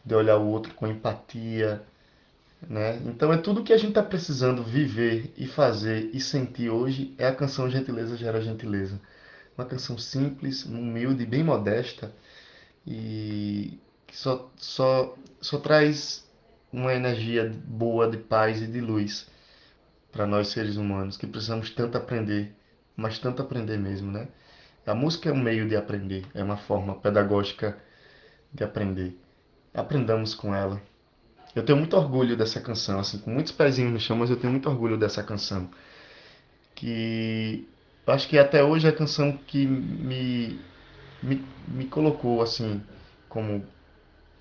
de 0.05 0.15
olhar 0.15 0.39
o 0.39 0.47
outro 0.47 0.75
com 0.75 0.87
empatia, 0.87 1.83
né? 2.67 3.01
Então 3.05 3.33
é 3.33 3.39
tudo 3.39 3.63
que 3.63 3.73
a 3.73 3.77
gente 3.77 3.91
está 3.91 4.03
precisando 4.03 4.63
viver 4.63 5.33
e 5.37 5.47
fazer 5.47 6.11
e 6.13 6.21
sentir 6.21 6.71
hoje 6.71 7.15
é 7.19 7.27
a 7.27 7.35
canção 7.35 7.71
Gentileza 7.71 8.17
Gera 8.17 8.41
Gentileza. 8.41 9.01
Uma 9.57 9.67
canção 9.67 9.99
simples, 9.99 10.65
humilde, 10.65 11.27
bem 11.27 11.43
modesta 11.43 12.13
e 12.87 13.79
que 14.07 14.17
só, 14.17 14.51
só, 14.57 15.15
só 15.41 15.59
traz 15.59 16.27
uma 16.73 16.95
energia 16.95 17.53
boa 17.67 18.09
de 18.09 18.17
paz 18.17 18.63
e 18.63 18.67
de 18.67 18.81
luz 18.81 19.29
para 20.13 20.27
nós 20.27 20.49
seres 20.49 20.77
humanos 20.77 21.17
que 21.17 21.27
precisamos 21.27 21.71
tanto 21.71 21.97
aprender, 21.99 22.55
mas 22.97 23.19
tanto 23.19 23.43
aprender 23.43 23.79
mesmo, 23.79 24.11
né? 24.11 24.29
A 24.89 24.95
música 24.95 25.29
é 25.29 25.33
um 25.33 25.37
meio 25.37 25.69
de 25.69 25.77
aprender, 25.77 26.25
é 26.35 26.43
uma 26.43 26.57
forma 26.57 26.95
pedagógica 26.95 27.77
de 28.51 28.65
aprender. 28.65 29.15
Aprendamos 29.75 30.35
com 30.35 30.55
ela. 30.55 30.81
Eu 31.55 31.63
tenho 31.63 31.77
muito 31.77 31.95
orgulho 31.95 32.35
dessa 32.35 32.59
canção, 32.59 32.99
assim, 32.99 33.19
com 33.19 33.31
muitos 33.31 33.53
pezinhos 33.53 33.93
no 33.93 34.01
chão, 34.01 34.17
mas 34.17 34.31
eu 34.31 34.37
tenho 34.37 34.51
muito 34.51 34.67
orgulho 34.67 34.97
dessa 34.97 35.23
canção. 35.23 35.69
Que 36.75 37.69
acho 38.07 38.29
que 38.29 38.39
até 38.39 38.65
hoje 38.65 38.87
é 38.87 38.91
a 38.91 38.97
canção 38.97 39.33
que 39.47 39.67
me, 39.67 40.59
me, 41.23 41.45
me 41.69 41.85
colocou, 41.85 42.41
assim, 42.41 42.83
como 43.29 43.63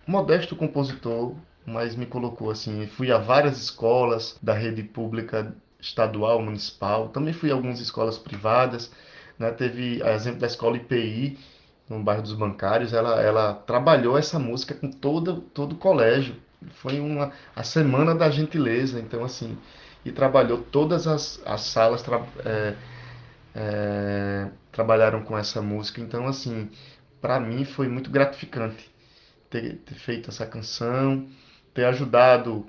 modesto 0.07 0.55
compositor, 0.55 1.35
mas 1.65 1.93
me 1.93 2.05
colocou, 2.05 2.51
assim, 2.51 2.87
fui 2.87 3.11
a 3.11 3.17
várias 3.17 3.61
escolas 3.61 4.37
da 4.41 4.53
rede 4.53 4.81
pública 4.81 5.53
estadual, 5.77 6.41
municipal, 6.41 7.09
também 7.09 7.33
fui 7.33 7.51
a 7.51 7.53
algumas 7.53 7.81
escolas 7.81 8.17
privadas, 8.17 8.89
né? 9.37 9.51
Teve 9.51 10.01
a 10.03 10.13
exemplo 10.13 10.39
da 10.39 10.47
escola 10.47 10.77
IPI, 10.77 11.37
no 11.89 12.03
bairro 12.03 12.21
dos 12.21 12.33
Bancários, 12.33 12.93
ela, 12.93 13.21
ela 13.21 13.53
trabalhou 13.53 14.17
essa 14.17 14.37
música 14.37 14.75
com 14.75 14.91
todo, 14.91 15.41
todo 15.53 15.73
o 15.73 15.77
colégio. 15.77 16.35
Foi 16.71 16.99
uma, 16.99 17.31
a 17.55 17.63
semana 17.63 18.15
da 18.15 18.29
gentileza, 18.29 18.99
então 18.99 19.23
assim, 19.23 19.57
e 20.03 20.11
trabalhou 20.11 20.59
todas 20.59 21.07
as, 21.07 21.41
as 21.45 21.61
salas 21.61 22.01
tra, 22.01 22.25
é, 22.45 22.75
é, 23.55 24.47
trabalharam 24.71 25.23
com 25.23 25.37
essa 25.37 25.61
música. 25.61 26.01
Então 26.01 26.27
assim, 26.27 26.69
para 27.21 27.39
mim 27.39 27.63
foi 27.65 27.87
muito 27.87 28.09
gratificante 28.09 28.89
ter, 29.49 29.77
ter, 29.77 29.95
feito 29.95 30.29
essa 30.29 30.45
canção, 30.45 31.27
ter 31.73 31.85
ajudado, 31.85 32.65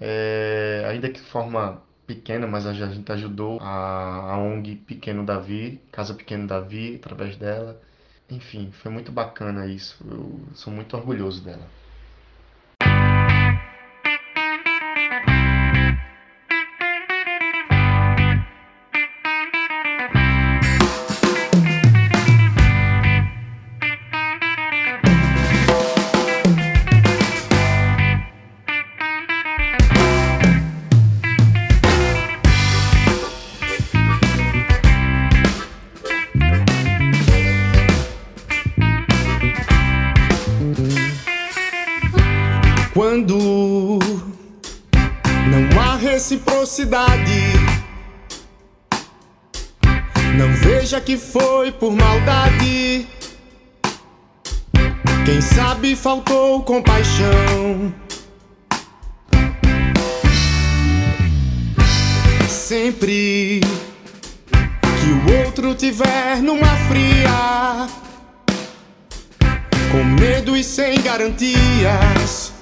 é, 0.00 0.84
ainda 0.88 1.08
que 1.08 1.20
de 1.20 1.26
forma 1.26 1.82
pequena, 2.14 2.46
mas 2.46 2.66
a 2.66 2.72
gente 2.72 3.10
ajudou 3.12 3.58
a, 3.60 4.32
a 4.32 4.38
ONG 4.38 4.76
Pequeno 4.76 5.24
Davi, 5.24 5.80
Casa 5.92 6.14
Pequeno 6.14 6.46
Davi, 6.46 6.96
através 6.96 7.36
dela. 7.36 7.80
Enfim, 8.28 8.70
foi 8.72 8.90
muito 8.90 9.12
bacana 9.12 9.66
isso. 9.66 9.96
Eu 10.08 10.40
sou 10.54 10.72
muito 10.72 10.96
orgulhoso 10.96 11.42
dela. 11.44 11.66
Não 50.40 50.54
veja 50.54 50.98
que 51.02 51.18
foi 51.18 51.70
por 51.70 51.94
maldade. 51.94 53.06
Quem 55.26 55.38
sabe 55.42 55.94
faltou 55.94 56.62
compaixão. 56.62 57.92
Sempre 62.48 63.60
que 63.60 65.10
o 65.12 65.44
outro 65.44 65.74
tiver 65.74 66.40
numa 66.40 66.74
fria, 66.88 67.86
com 69.92 70.02
medo 70.18 70.56
e 70.56 70.64
sem 70.64 71.02
garantias. 71.02 72.54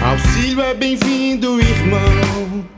Auxílio 0.00 0.62
é 0.62 0.72
bem-vindo, 0.72 1.60
irmão. 1.60 2.77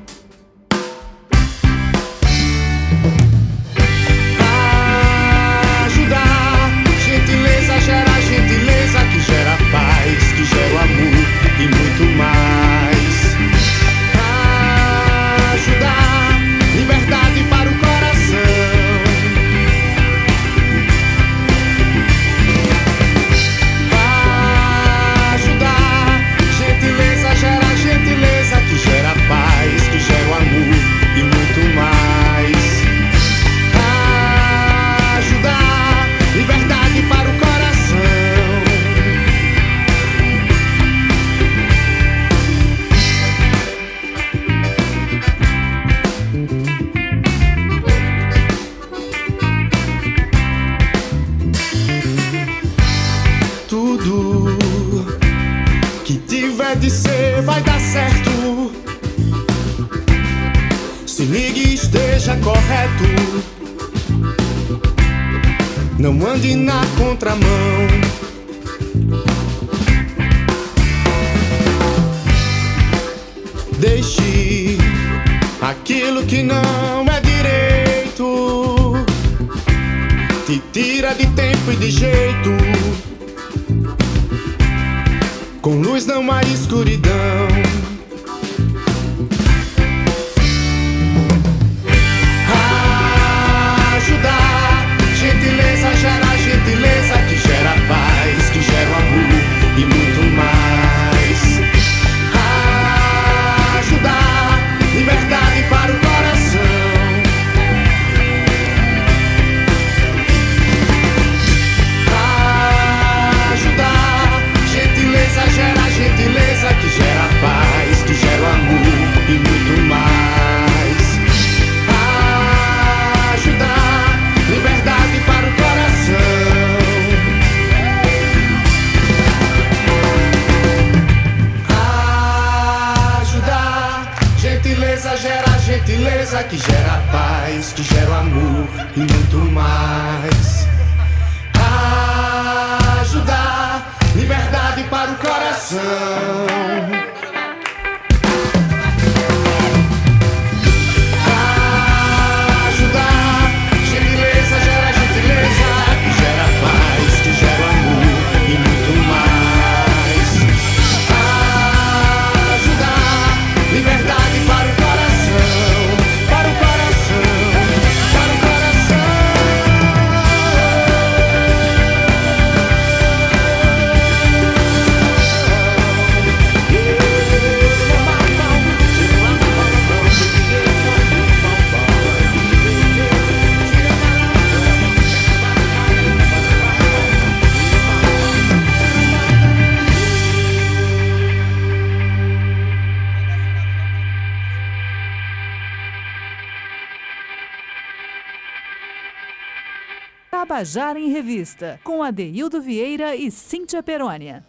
Tabajara 200.60 200.99
em 200.99 201.08
Revista, 201.08 201.80
com 201.82 202.02
Adeildo 202.02 202.60
Vieira 202.60 203.16
e 203.16 203.30
Cíntia 203.30 203.82
Perônia. 203.82 204.44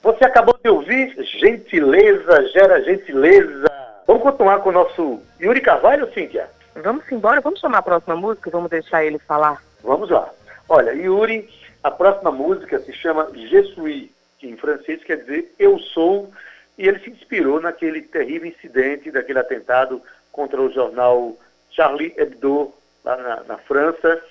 Você 0.00 0.24
acabou 0.24 0.56
de 0.62 0.70
ouvir 0.70 1.16
Gentileza 1.40 2.48
Gera 2.52 2.80
Gentileza. 2.84 3.66
Vamos 4.06 4.22
continuar 4.22 4.60
com 4.60 4.68
o 4.68 4.72
nosso 4.72 5.20
Yuri 5.40 5.60
Carvalho, 5.60 6.08
Cíntia? 6.14 6.48
Vamos 6.76 7.10
embora, 7.10 7.40
vamos 7.40 7.58
chamar 7.58 7.78
a 7.78 7.82
próxima 7.82 8.14
música, 8.14 8.50
vamos 8.50 8.70
deixar 8.70 9.04
ele 9.04 9.18
falar. 9.18 9.60
Vamos 9.82 10.10
lá. 10.10 10.30
Olha, 10.68 10.92
Yuri, 10.92 11.48
a 11.82 11.90
próxima 11.90 12.30
música 12.30 12.78
se 12.78 12.92
chama 12.92 13.28
Je 13.34 13.64
suis, 13.74 14.08
que 14.38 14.46
em 14.46 14.56
francês 14.56 15.02
quer 15.02 15.16
dizer 15.16 15.52
eu 15.58 15.76
sou, 15.80 16.30
e 16.78 16.86
ele 16.86 17.00
se 17.00 17.10
inspirou 17.10 17.60
naquele 17.60 18.00
terrível 18.00 18.48
incidente, 18.48 19.10
daquele 19.10 19.40
atentado 19.40 20.00
contra 20.30 20.62
o 20.62 20.70
jornal 20.70 21.36
Charlie 21.72 22.14
Hebdo, 22.16 22.72
lá 23.04 23.16
na, 23.16 23.42
na 23.42 23.58
França, 23.58 24.22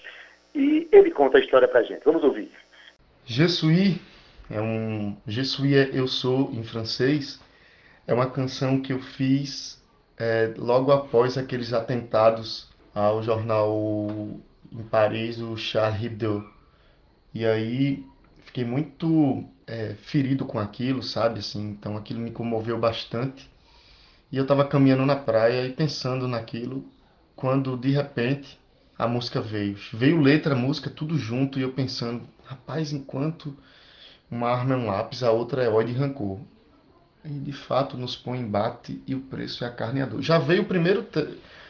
e 0.56 0.88
ele 0.92 1.12
conta 1.12 1.38
a 1.38 1.42
história 1.42 1.68
pra 1.68 1.84
gente. 1.84 2.04
Vamos 2.06 2.24
ouvir. 2.24 2.50
Je 3.26 3.48
suis 3.50 4.00
é 4.50 4.62
um 4.62 5.18
Je 5.28 5.44
suis 5.44 5.74
é 5.74 5.90
eu 5.94 6.08
sou 6.08 6.52
em 6.54 6.64
francês. 6.64 7.40
É 8.08 8.14
uma 8.14 8.30
canção 8.30 8.82
que 8.82 8.94
eu 8.94 9.00
fiz 9.00 9.84
é, 10.18 10.54
logo 10.58 10.92
após 10.92 11.38
aqueles 11.38 11.74
atentados 11.74 12.70
ao 12.94 13.22
jornal 13.22 14.08
em 14.72 14.84
Paris, 14.84 15.40
o 15.40 15.58
Charlie 15.58 16.06
Hebdo. 16.06 16.48
E 17.34 17.46
aí 17.46 18.06
fiquei 18.46 18.64
muito 18.64 19.44
é, 19.68 19.96
ferido 19.96 20.46
com 20.46 20.60
aquilo, 20.60 21.04
sabe? 21.04 21.40
Assim, 21.40 21.72
então 21.72 21.98
aquilo 21.98 22.20
me 22.20 22.32
comoveu 22.32 22.78
bastante. 22.78 23.50
E 24.32 24.38
eu 24.38 24.44
estava 24.44 24.66
caminhando 24.66 25.06
na 25.06 25.16
praia 25.16 25.66
e 25.66 25.74
pensando 25.74 26.28
naquilo, 26.28 26.86
quando 27.36 27.76
de 27.76 27.92
repente 27.92 28.60
a 28.98 29.08
música 29.08 29.42
veio. 29.42 29.78
Veio 29.94 30.22
letra, 30.22 30.56
música, 30.56 30.90
tudo 30.90 31.18
junto, 31.18 31.60
e 31.60 31.62
eu 31.62 31.72
pensando, 31.72 32.24
rapaz, 32.46 32.92
enquanto 32.92 33.56
uma 34.30 34.50
arma 34.50 34.74
é 34.74 34.78
um 34.78 34.88
lápis, 34.88 35.24
a 35.24 35.32
outra 35.32 35.64
é 35.64 35.70
ódio 35.70 35.94
e 35.94 35.98
rancor. 35.98 36.40
E 37.24 37.30
de 37.30 37.52
fato 37.52 37.98
nos 37.98 38.16
põe 38.16 38.40
embate 38.40 39.02
e 39.08 39.16
o 39.16 39.22
preço 39.22 39.64
é 39.64 39.68
a 39.68 39.72
carne 39.72 40.00
e 40.00 40.04
a 40.04 40.06
dor. 40.06 40.22
Já 40.22 40.38
veio 40.38 40.62
o 40.62 40.66
primeiro, 40.66 41.06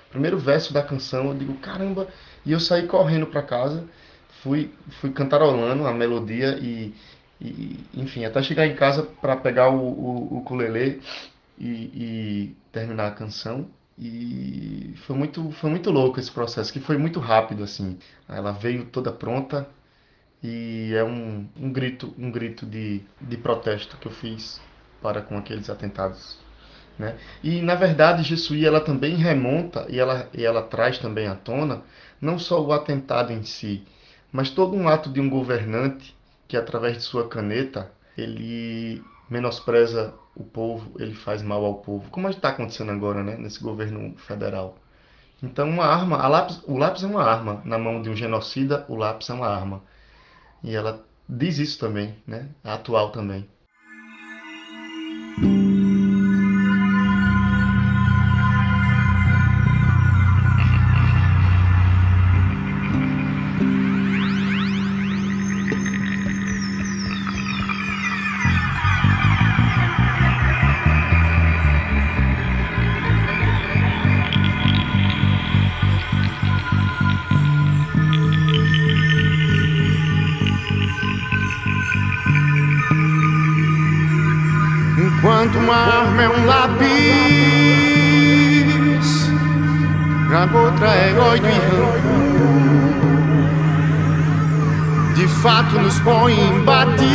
primeiro 0.09 0.37
verso 0.37 0.73
da 0.73 0.83
canção, 0.83 1.27
eu 1.27 1.33
digo, 1.33 1.53
caramba, 1.55 2.07
e 2.45 2.51
eu 2.51 2.59
saí 2.59 2.87
correndo 2.87 3.27
para 3.27 3.41
casa, 3.41 3.87
fui, 4.43 4.73
fui 4.99 5.11
cantarolando 5.11 5.87
a 5.87 5.93
melodia 5.93 6.57
e, 6.59 6.93
e, 7.41 7.79
enfim, 7.93 8.25
até 8.25 8.43
chegar 8.43 8.67
em 8.67 8.75
casa 8.75 9.03
para 9.03 9.35
pegar 9.37 9.69
o, 9.69 9.79
o, 9.79 10.33
o 10.33 10.37
ukulele 10.39 11.01
e, 11.57 11.65
e 11.65 12.55
terminar 12.71 13.07
a 13.07 13.11
canção. 13.11 13.69
E 13.97 14.93
foi 15.05 15.15
muito, 15.15 15.51
foi 15.51 15.69
muito 15.69 15.89
louco 15.89 16.19
esse 16.19 16.31
processo, 16.31 16.71
que 16.73 16.79
foi 16.79 16.97
muito 16.97 17.19
rápido, 17.19 17.63
assim. 17.63 17.97
Ela 18.27 18.51
veio 18.51 18.85
toda 18.85 19.11
pronta 19.11 19.67
e 20.43 20.93
é 20.93 21.03
um, 21.03 21.47
um 21.57 21.71
grito, 21.71 22.13
um 22.17 22.29
grito 22.29 22.65
de, 22.65 23.01
de 23.21 23.37
protesto 23.37 23.97
que 23.97 24.07
eu 24.07 24.11
fiz 24.11 24.61
para 25.01 25.21
com 25.21 25.37
aqueles 25.37 25.69
atentados. 25.69 26.37
Né? 26.99 27.17
E 27.43 27.61
na 27.61 27.75
verdade, 27.75 28.23
Jesuí 28.23 28.65
ela 28.65 28.81
também 28.81 29.15
remonta 29.15 29.85
e 29.89 29.99
ela, 29.99 30.29
e 30.33 30.43
ela 30.43 30.61
traz 30.61 30.97
também 30.97 31.27
à 31.27 31.35
tona 31.35 31.83
não 32.21 32.39
só 32.39 32.61
o 32.63 32.71
atentado 32.71 33.33
em 33.33 33.43
si, 33.43 33.83
mas 34.31 34.49
todo 34.49 34.75
um 34.75 34.87
ato 34.87 35.09
de 35.09 35.19
um 35.19 35.29
governante 35.29 36.15
que 36.47 36.55
através 36.55 36.97
de 36.97 37.03
sua 37.03 37.27
caneta 37.27 37.91
ele 38.17 39.03
menospreza 39.29 40.13
o 40.35 40.43
povo, 40.43 40.91
ele 40.99 41.13
faz 41.13 41.41
mal 41.41 41.63
ao 41.63 41.75
povo, 41.75 42.09
como 42.09 42.29
está 42.29 42.49
acontecendo 42.49 42.91
agora, 42.91 43.23
né, 43.23 43.37
nesse 43.37 43.61
governo 43.61 44.15
federal. 44.17 44.77
Então, 45.41 45.69
uma 45.69 45.85
arma, 45.85 46.27
lápis, 46.27 46.61
o 46.65 46.77
lápis 46.77 47.03
é 47.03 47.07
uma 47.07 47.23
arma 47.23 47.61
na 47.65 47.77
mão 47.77 48.01
de 48.01 48.09
um 48.09 48.15
genocida, 48.15 48.85
o 48.89 48.95
lápis 48.95 49.29
é 49.29 49.33
uma 49.33 49.47
arma. 49.47 49.81
E 50.63 50.75
ela 50.75 51.03
diz 51.27 51.57
isso 51.57 51.79
também, 51.79 52.15
né, 52.27 52.49
é 52.63 52.71
atual 52.71 53.11
também. 53.11 53.47
Lápis, 86.65 86.89
a 90.31 90.57
outra 90.57 90.87
é 90.87 91.13
ódio 91.17 91.49
e 91.49 91.53
rancor. 91.53 92.25
De 95.15 95.27
fato 95.27 95.79
nos 95.79 95.99
põe 95.99 96.33
em 96.33 96.63
batir. 96.63 97.05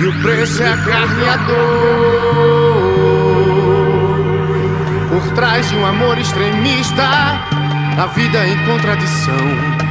E 0.00 0.06
o 0.06 0.22
preço 0.22 0.62
é 0.62 0.72
a 0.72 0.76
carne 0.78 1.22
e 1.22 1.28
a 1.28 1.36
dor. 1.36 2.72
Por 5.10 5.34
trás 5.34 5.68
de 5.68 5.76
um 5.76 5.86
amor 5.86 6.18
extremista, 6.18 7.04
a 7.04 8.06
vida 8.14 8.46
em 8.46 8.58
contradição. 8.66 9.82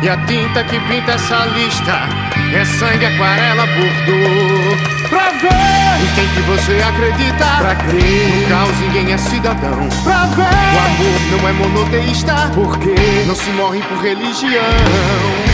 E 0.00 0.08
a 0.08 0.16
tinta 0.26 0.62
que 0.64 0.78
pinta 0.80 1.12
essa 1.12 1.44
lista 1.46 2.08
é 2.54 2.64
sangue, 2.64 3.04
aquarela, 3.04 3.66
bordô. 3.66 4.97
Pra 5.08 5.30
ver 5.30 6.02
em 6.02 6.14
quem 6.14 6.28
que 6.28 6.40
você 6.42 6.82
acredita, 6.82 7.44
pra 7.58 7.74
crer. 7.76 8.42
No 8.42 8.48
caos 8.48 8.78
ninguém 8.80 9.12
é 9.12 9.18
cidadão. 9.18 9.88
Pra 10.04 10.26
ver 10.26 10.42
o 10.42 10.78
amor 10.86 11.20
não 11.30 11.48
é 11.48 11.52
monoteísta, 11.52 12.34
porque 12.54 13.24
não 13.26 13.34
se 13.34 13.50
morre 13.50 13.80
por 13.82 14.02
religião. 14.02 15.47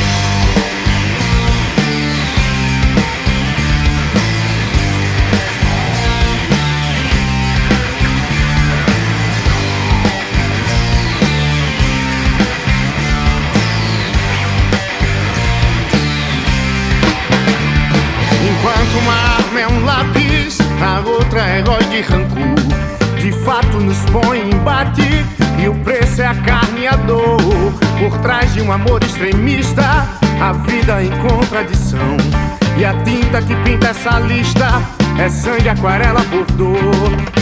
Herói 21.57 21.85
de 21.85 22.01
rancor. 22.01 22.55
De 23.21 23.33
fato 23.45 23.79
nos 23.81 23.99
põe 24.11 24.41
em 24.41 24.51
embate 24.51 25.25
e 25.63 25.69
o 25.69 25.75
preço 25.77 26.21
é 26.23 26.27
a 26.27 26.35
carne 26.35 26.83
e 26.83 26.87
a 26.87 26.97
dor. 26.97 27.39
Por 27.99 28.19
trás 28.19 28.53
de 28.53 28.61
um 28.61 28.73
amor 28.73 29.03
extremista, 29.03 29.83
a 30.41 30.53
vida 30.53 31.03
em 31.03 31.11
contradição. 31.21 32.17
E 32.77 32.85
a 32.85 32.93
tinta 33.05 33.41
que 33.41 33.55
pinta 33.57 33.89
essa 33.89 34.19
lista 34.21 35.04
é 35.19 35.29
sangue, 35.29 35.69
aquarela, 35.69 36.21
bordô. 36.31 36.75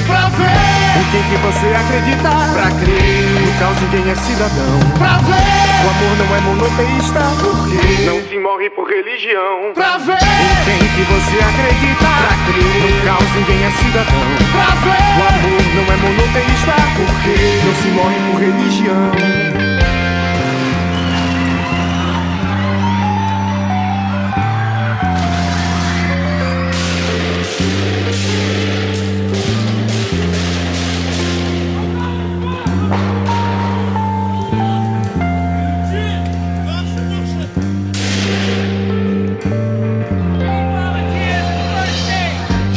Pra 0.07 0.29
ver 0.29 0.73
em 0.99 1.05
quem 1.11 1.23
que 1.23 1.37
você 1.39 1.67
acredita, 1.75 2.29
pra 2.53 2.71
crer. 2.81 3.41
No 3.41 3.59
caos 3.59 3.81
ninguém 3.83 4.11
é 4.11 4.15
cidadão. 4.15 4.79
Pra 4.99 5.19
ver 5.19 5.63
o 5.83 5.91
amor 5.91 6.17
não 6.19 6.37
é 6.37 6.41
monoteísta, 6.41 7.21
porque 7.41 8.03
não 8.05 8.21
se 8.29 8.39
morre 8.39 8.71
por 8.71 8.89
religião. 8.89 9.73
Pra 9.75 9.99
ver 9.99 10.13
em 10.13 10.55
quem 10.65 10.89
que 10.89 11.03
você 11.11 11.39
acredita, 11.43 12.07
pra 12.07 12.35
crer. 12.47 12.83
No 12.83 13.05
caos 13.05 13.31
ninguém 13.37 13.65
é 13.65 13.71
cidadão. 13.71 14.27
Pra 14.53 14.75
ver 14.83 15.03
o 15.03 15.23
amor 15.29 15.63
não 15.75 15.85
é 15.93 15.97
monoteísta, 15.97 16.75
porque 16.97 17.35
não 17.65 17.75
se 17.75 17.89
morre 17.89 18.19
por 18.31 18.41
religião. 18.41 19.62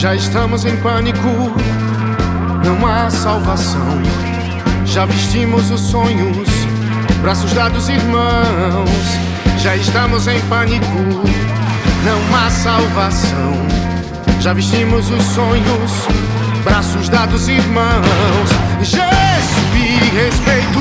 Já 0.05 0.13
estamos 0.13 0.65
em 0.65 0.77
pânico, 0.77 1.51
não 2.63 2.85
há 2.85 3.09
salvação. 3.09 4.03
Já 4.85 5.03
vestimos 5.03 5.71
os 5.71 5.81
sonhos, 5.81 6.47
braços 7.23 7.51
dados, 7.53 7.89
irmãos. 7.89 8.87
Já 9.57 9.75
estamos 9.75 10.27
em 10.27 10.39
pânico, 10.41 10.85
não 12.03 12.37
há 12.37 12.51
salvação. 12.51 13.53
Já 14.39 14.53
vestimos 14.53 15.09
os 15.09 15.23
sonhos, 15.23 15.91
braços 16.63 17.09
dados, 17.09 17.47
irmãos. 17.47 18.49
Jesus 18.83 19.25
respeito, 20.15 20.74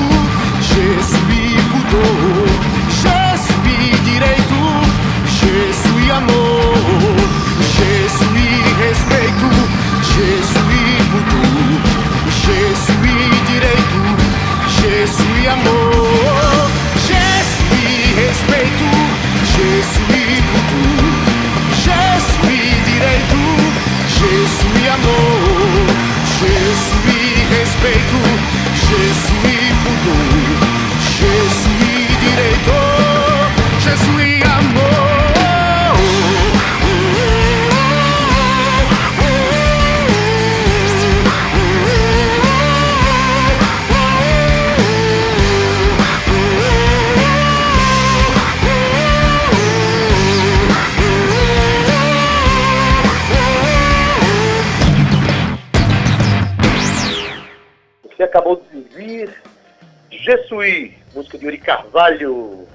Carvalho. 62.05 62.67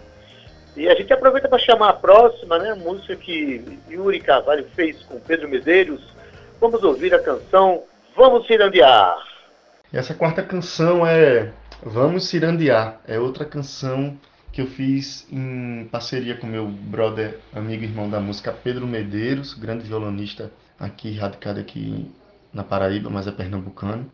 E 0.77 0.89
a 0.89 0.95
gente 0.95 1.13
aproveita 1.13 1.49
para 1.49 1.59
chamar 1.59 1.91
a 1.91 1.93
próxima, 1.93 2.59
né? 2.59 2.75
Música 2.75 3.15
que 3.17 3.79
Yuri 3.89 4.21
Carvalho 4.21 4.67
fez 4.75 5.03
com 5.05 5.21
Pedro 5.21 5.49
Medeiros. 5.49 6.01
Vamos 6.61 6.83
ouvir 6.83 7.15
a 7.15 7.23
canção 7.23 7.85
Vamos 8.17 8.47
Cirandear. 8.47 9.17
Essa 9.93 10.15
quarta 10.15 10.43
canção 10.43 11.07
é 11.07 11.53
Vamos 11.83 12.29
Cirandear. 12.29 13.01
É 13.07 13.19
outra 13.19 13.45
canção 13.45 14.19
que 14.53 14.61
eu 14.61 14.67
fiz 14.67 15.27
em 15.31 15.89
parceria 15.91 16.37
com 16.37 16.47
meu 16.47 16.67
brother, 16.67 17.39
amigo 17.55 17.85
e 17.85 17.87
irmão 17.87 18.11
da 18.11 18.19
música 18.19 18.53
Pedro 18.53 18.87
Medeiros, 18.87 19.55
grande 19.55 19.85
violonista 19.85 20.51
aqui, 20.79 21.17
radicado 21.17 21.61
aqui 21.61 22.11
na 22.53 22.65
Paraíba, 22.65 23.09
mas 23.11 23.29
é 23.29 23.33
pernambucano. 23.33 24.11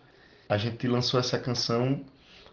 A 0.49 0.57
gente 0.59 0.87
lançou 0.87 1.19
essa 1.19 1.39
canção 1.39 2.01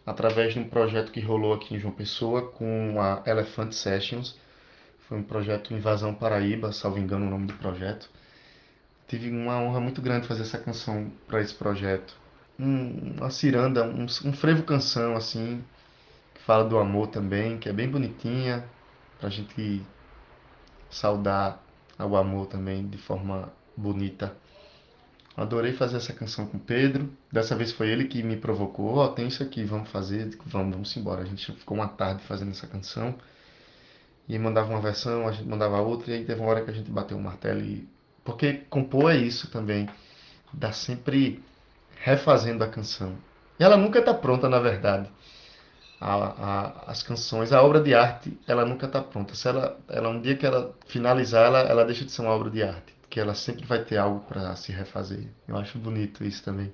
através 0.06 0.54
de 0.54 0.60
um 0.60 0.68
projeto 0.68 1.12
que 1.12 1.22
rolou 1.22 1.54
aqui 1.54 1.76
em 1.76 1.80
João 1.80 1.94
Pessoa 1.94 2.50
com 2.52 3.00
a 3.00 3.24
Elephant 3.26 3.72
Sessions. 3.72 4.38
Foi 5.08 5.18
um 5.18 5.24
projeto 5.24 5.74
Invasão 5.74 6.14
Paraíba, 6.14 6.72
salvo 6.72 7.00
engano 7.00 7.26
o 7.26 7.30
nome 7.30 7.48
do 7.48 7.54
projeto. 7.54 8.10
Tive 9.08 9.30
uma 9.30 9.60
honra 9.60 9.80
muito 9.80 10.02
grande 10.02 10.28
fazer 10.28 10.42
essa 10.44 10.58
canção 10.58 11.12
para 11.28 11.42
esse 11.42 11.54
projeto. 11.54 12.16
Um, 12.60 13.16
uma 13.18 13.30
ciranda, 13.30 13.84
um, 13.84 14.04
um 14.04 14.34
frevo 14.34 14.64
canção 14.64 15.16
assim, 15.16 15.64
que 16.34 16.42
fala 16.42 16.64
do 16.64 16.78
amor 16.78 17.08
também, 17.08 17.58
que 17.58 17.70
é 17.70 17.74
bem 17.74 17.90
bonitinha, 17.90 18.64
para 19.20 19.28
a 19.28 19.32
gente 19.32 19.82
saudar 20.90 21.62
ao 21.98 22.16
amor 22.16 22.48
também 22.48 22.88
de 22.88 22.98
forma 22.98 23.52
bonita. 23.76 24.36
Adorei 25.36 25.74
fazer 25.74 25.98
essa 25.98 26.14
canção 26.14 26.46
com 26.46 26.58
o 26.58 26.60
Pedro. 26.60 27.10
Dessa 27.32 27.56
vez 27.56 27.72
foi 27.72 27.90
ele 27.90 28.06
que 28.06 28.22
me 28.22 28.38
provocou. 28.38 28.98
Ó, 28.98 29.06
oh, 29.06 29.08
tem 29.10 29.28
isso 29.28 29.42
aqui, 29.42 29.64
vamos 29.64 29.90
fazer. 29.90 30.38
Vamos, 30.46 30.72
vamos 30.74 30.98
embora. 30.98 31.24
A 31.24 31.26
gente 31.26 31.52
ficou 31.54 31.76
uma 31.76 31.88
tarde 31.88 32.22
fazendo 32.24 32.52
essa 32.52 32.68
canção. 32.68 33.16
E 34.30 34.38
mandava 34.38 34.70
uma 34.70 34.80
versão, 34.80 35.28
a 35.28 35.32
gente 35.32 35.48
mandava 35.48 35.82
outra. 35.82 36.12
E 36.12 36.16
aí 36.16 36.26
teve 36.26 36.40
uma 36.40 36.50
hora 36.50 36.64
que 36.64 36.70
a 36.70 36.74
gente 36.74 36.90
bateu 36.92 37.18
o 37.18 37.22
martelo. 37.22 37.62
E... 37.62 37.88
Porque 38.24 38.62
compor 38.70 39.12
é 39.12 39.18
isso 39.18 39.50
também. 39.50 39.90
Dá 40.54 40.72
sempre 40.72 41.44
refazendo 41.98 42.64
a 42.64 42.68
canção. 42.68 43.18
E 43.60 43.64
ela 43.64 43.76
nunca 43.76 44.00
está 44.00 44.14
pronta, 44.14 44.48
na 44.48 44.60
verdade. 44.60 45.10
A, 46.00 46.16
a, 46.16 46.92
as 46.92 47.02
canções, 47.02 47.52
a 47.52 47.64
obra 47.64 47.82
de 47.82 47.96
arte, 47.96 48.38
ela 48.48 48.66
nunca 48.66 48.86
está 48.86 49.02
pronta. 49.02 49.34
Se 49.34 49.48
ela, 49.48 49.80
ela, 49.90 50.10
um 50.10 50.22
dia 50.22 50.36
que 50.38 50.46
ela 50.46 50.76
finalizar, 50.86 51.46
ela, 51.48 51.60
ela 51.62 51.86
deixa 51.86 52.06
de 52.06 52.12
ser 52.12 52.22
uma 52.22 52.32
obra 52.32 52.52
de 52.52 52.62
arte 52.62 52.93
que 53.14 53.20
ela 53.20 53.36
sempre 53.36 53.64
vai 53.68 53.86
ter 53.86 53.98
algo 53.98 54.22
para 54.22 54.56
se 54.56 54.72
refazer. 54.72 55.28
Eu 55.48 55.56
acho 55.56 55.78
bonito 55.78 56.24
isso 56.24 56.44
também. 56.44 56.74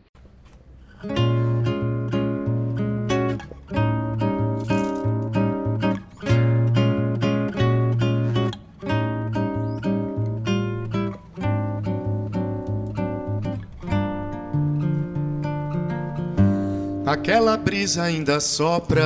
aquela 17.06 17.58
brisa 17.58 18.04
ainda 18.04 18.40
sopra 18.40 19.04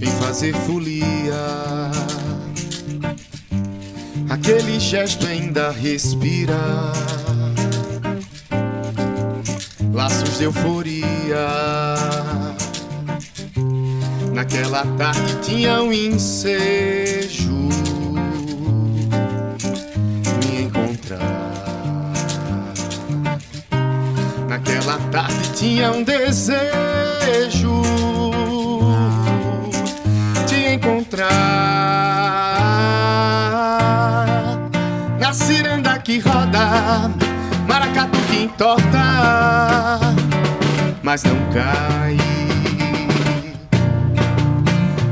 em 0.00 0.10
fazer 0.20 0.54
folia. 0.54 2.21
Aquele 4.44 4.80
gesto 4.80 5.24
ainda 5.24 5.70
respira 5.70 6.58
laços 9.92 10.38
de 10.38 10.42
euforia. 10.42 11.06
Naquela 14.32 14.84
tarde 14.98 15.36
tinha 15.42 15.80
um 15.80 15.92
ensejo 15.92 17.52
me 20.40 20.62
encontrar. 20.62 21.52
Naquela 24.48 24.98
tarde 25.12 25.52
tinha 25.54 25.92
um 25.92 26.02
desejo 26.02 27.80
maracatu 37.66 38.18
que 38.28 38.44
entorta, 38.44 40.00
mas 41.02 41.22
não 41.24 41.36
cai. 41.52 42.16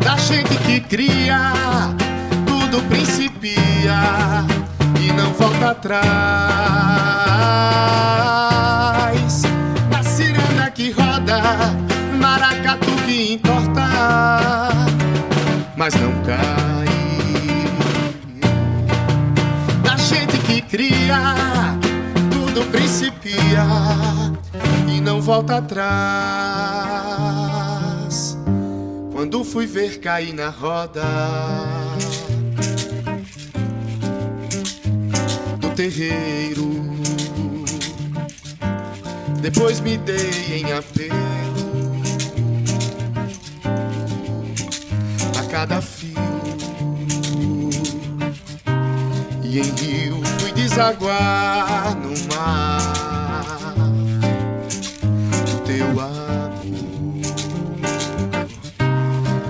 Da 0.04 0.16
gente 0.16 0.56
que 0.58 0.80
cria, 0.80 1.52
tudo 2.46 2.82
principia 2.88 4.44
e 5.00 5.12
não 5.12 5.32
volta 5.32 5.70
atrás. 5.70 6.00
Na 9.90 10.02
ciranda 10.02 10.70
que 10.70 10.90
roda, 10.90 11.40
maracatu 12.20 12.90
que 13.06 13.34
entorta, 13.34 13.88
mas 15.76 15.94
não 15.94 16.12
cai. 16.22 16.69
Cria, 20.70 21.76
tudo 22.30 22.64
principia 22.70 23.66
e 24.88 25.00
não 25.00 25.20
volta 25.20 25.56
atrás. 25.56 25.90
Quando 29.12 29.42
fui 29.42 29.66
ver 29.66 29.98
cair 29.98 30.32
na 30.32 30.48
roda 30.48 31.04
do 35.58 35.70
terreiro, 35.70 36.70
depois 39.42 39.80
me 39.80 39.98
dei 39.98 40.62
em 40.62 40.72
apelo 40.72 42.00
a 45.36 45.42
cada 45.50 45.82
fio 45.82 46.09
e 49.50 49.58
em 49.58 49.62
rio 49.62 50.20
fui 50.38 50.52
desaguar 50.52 51.96
no 51.96 52.10
mar 52.32 53.74
do 55.44 55.58
teu 55.64 55.86
amor 55.86 56.30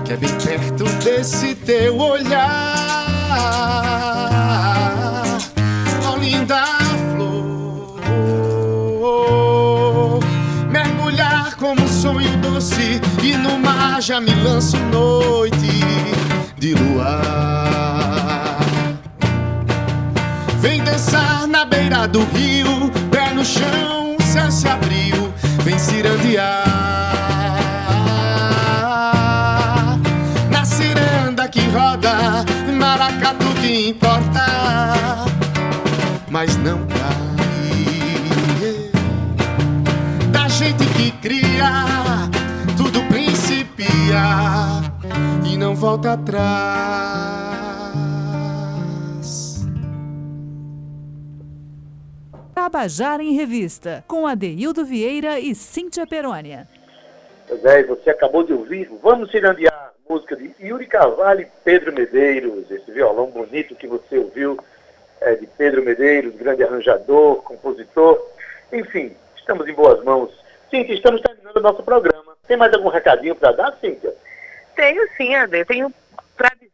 que 0.03 0.13
é 0.13 0.17
bem 0.17 0.33
perto 0.43 0.85
desse 1.03 1.53
teu 1.53 1.99
olhar, 1.99 2.41
ó 6.03 6.17
linda 6.17 6.65
flor. 7.13 7.99
Mergulhar 10.71 11.55
como 11.57 11.83
um 11.83 11.87
sonho 11.87 12.35
doce 12.37 12.99
e 13.21 13.37
no 13.37 13.59
mar 13.59 14.01
já 14.01 14.19
me 14.19 14.33
lanço 14.33 14.77
noite 14.91 15.79
de 16.57 16.73
luar. 16.73 17.60
Vem 20.61 20.83
dançar 20.83 21.47
na 21.47 21.65
beira 21.65 22.07
do 22.07 22.23
rio, 22.25 22.91
pé 23.09 23.33
no 23.33 23.43
chão, 23.43 24.15
o 24.15 24.21
céu 24.21 24.51
se 24.51 24.67
abriu, 24.67 25.33
vem 25.63 25.79
cirandear. 25.79 26.67
Na 30.51 30.63
ciranda 30.63 31.47
que 31.49 31.61
roda, 31.69 32.45
maracatu 32.77 33.47
que 33.59 33.89
importa, 33.89 34.45
mas 36.29 36.55
não 36.57 36.85
cai. 36.85 37.01
Da 40.31 40.47
gente 40.47 40.85
que 40.93 41.09
cria, 41.13 41.87
tudo 42.77 43.01
principia 43.05 44.83
e 45.43 45.57
não 45.57 45.75
volta 45.75 46.13
atrás. 46.13 47.40
Tabajara 52.71 53.21
em 53.21 53.33
Revista, 53.33 54.01
com 54.07 54.25
Adeildo 54.25 54.85
Vieira 54.85 55.37
e 55.37 55.53
Cíntia 55.53 56.07
Perônia. 56.07 56.65
Pois 57.45 57.65
é, 57.65 57.83
você 57.83 58.09
acabou 58.09 58.43
de 58.43 58.53
ouvir 58.53 58.89
Vamos 59.03 59.29
Cirandear, 59.29 59.91
música 60.09 60.37
de 60.37 60.55
Yuri 60.57 60.85
Carvalho 60.85 61.41
e 61.41 61.47
Pedro 61.65 61.91
Medeiros. 61.91 62.71
Esse 62.71 62.89
violão 62.89 63.29
bonito 63.29 63.75
que 63.75 63.87
você 63.87 64.17
ouviu 64.17 64.57
é 65.19 65.35
de 65.35 65.47
Pedro 65.47 65.83
Medeiros, 65.83 66.33
grande 66.33 66.63
arranjador, 66.63 67.43
compositor. 67.43 68.17
Enfim, 68.71 69.11
estamos 69.35 69.67
em 69.67 69.73
boas 69.73 70.01
mãos. 70.05 70.31
Cíntia, 70.69 70.95
estamos 70.95 71.19
terminando 71.19 71.57
o 71.57 71.61
nosso 71.61 71.83
programa. 71.83 72.37
Tem 72.47 72.55
mais 72.55 72.73
algum 72.73 72.87
recadinho 72.87 73.35
para 73.35 73.51
dar, 73.51 73.77
Cíntia? 73.81 74.13
Tenho 74.77 75.05
sim, 75.17 75.35
Ade. 75.35 75.65
Tenho 75.65 75.93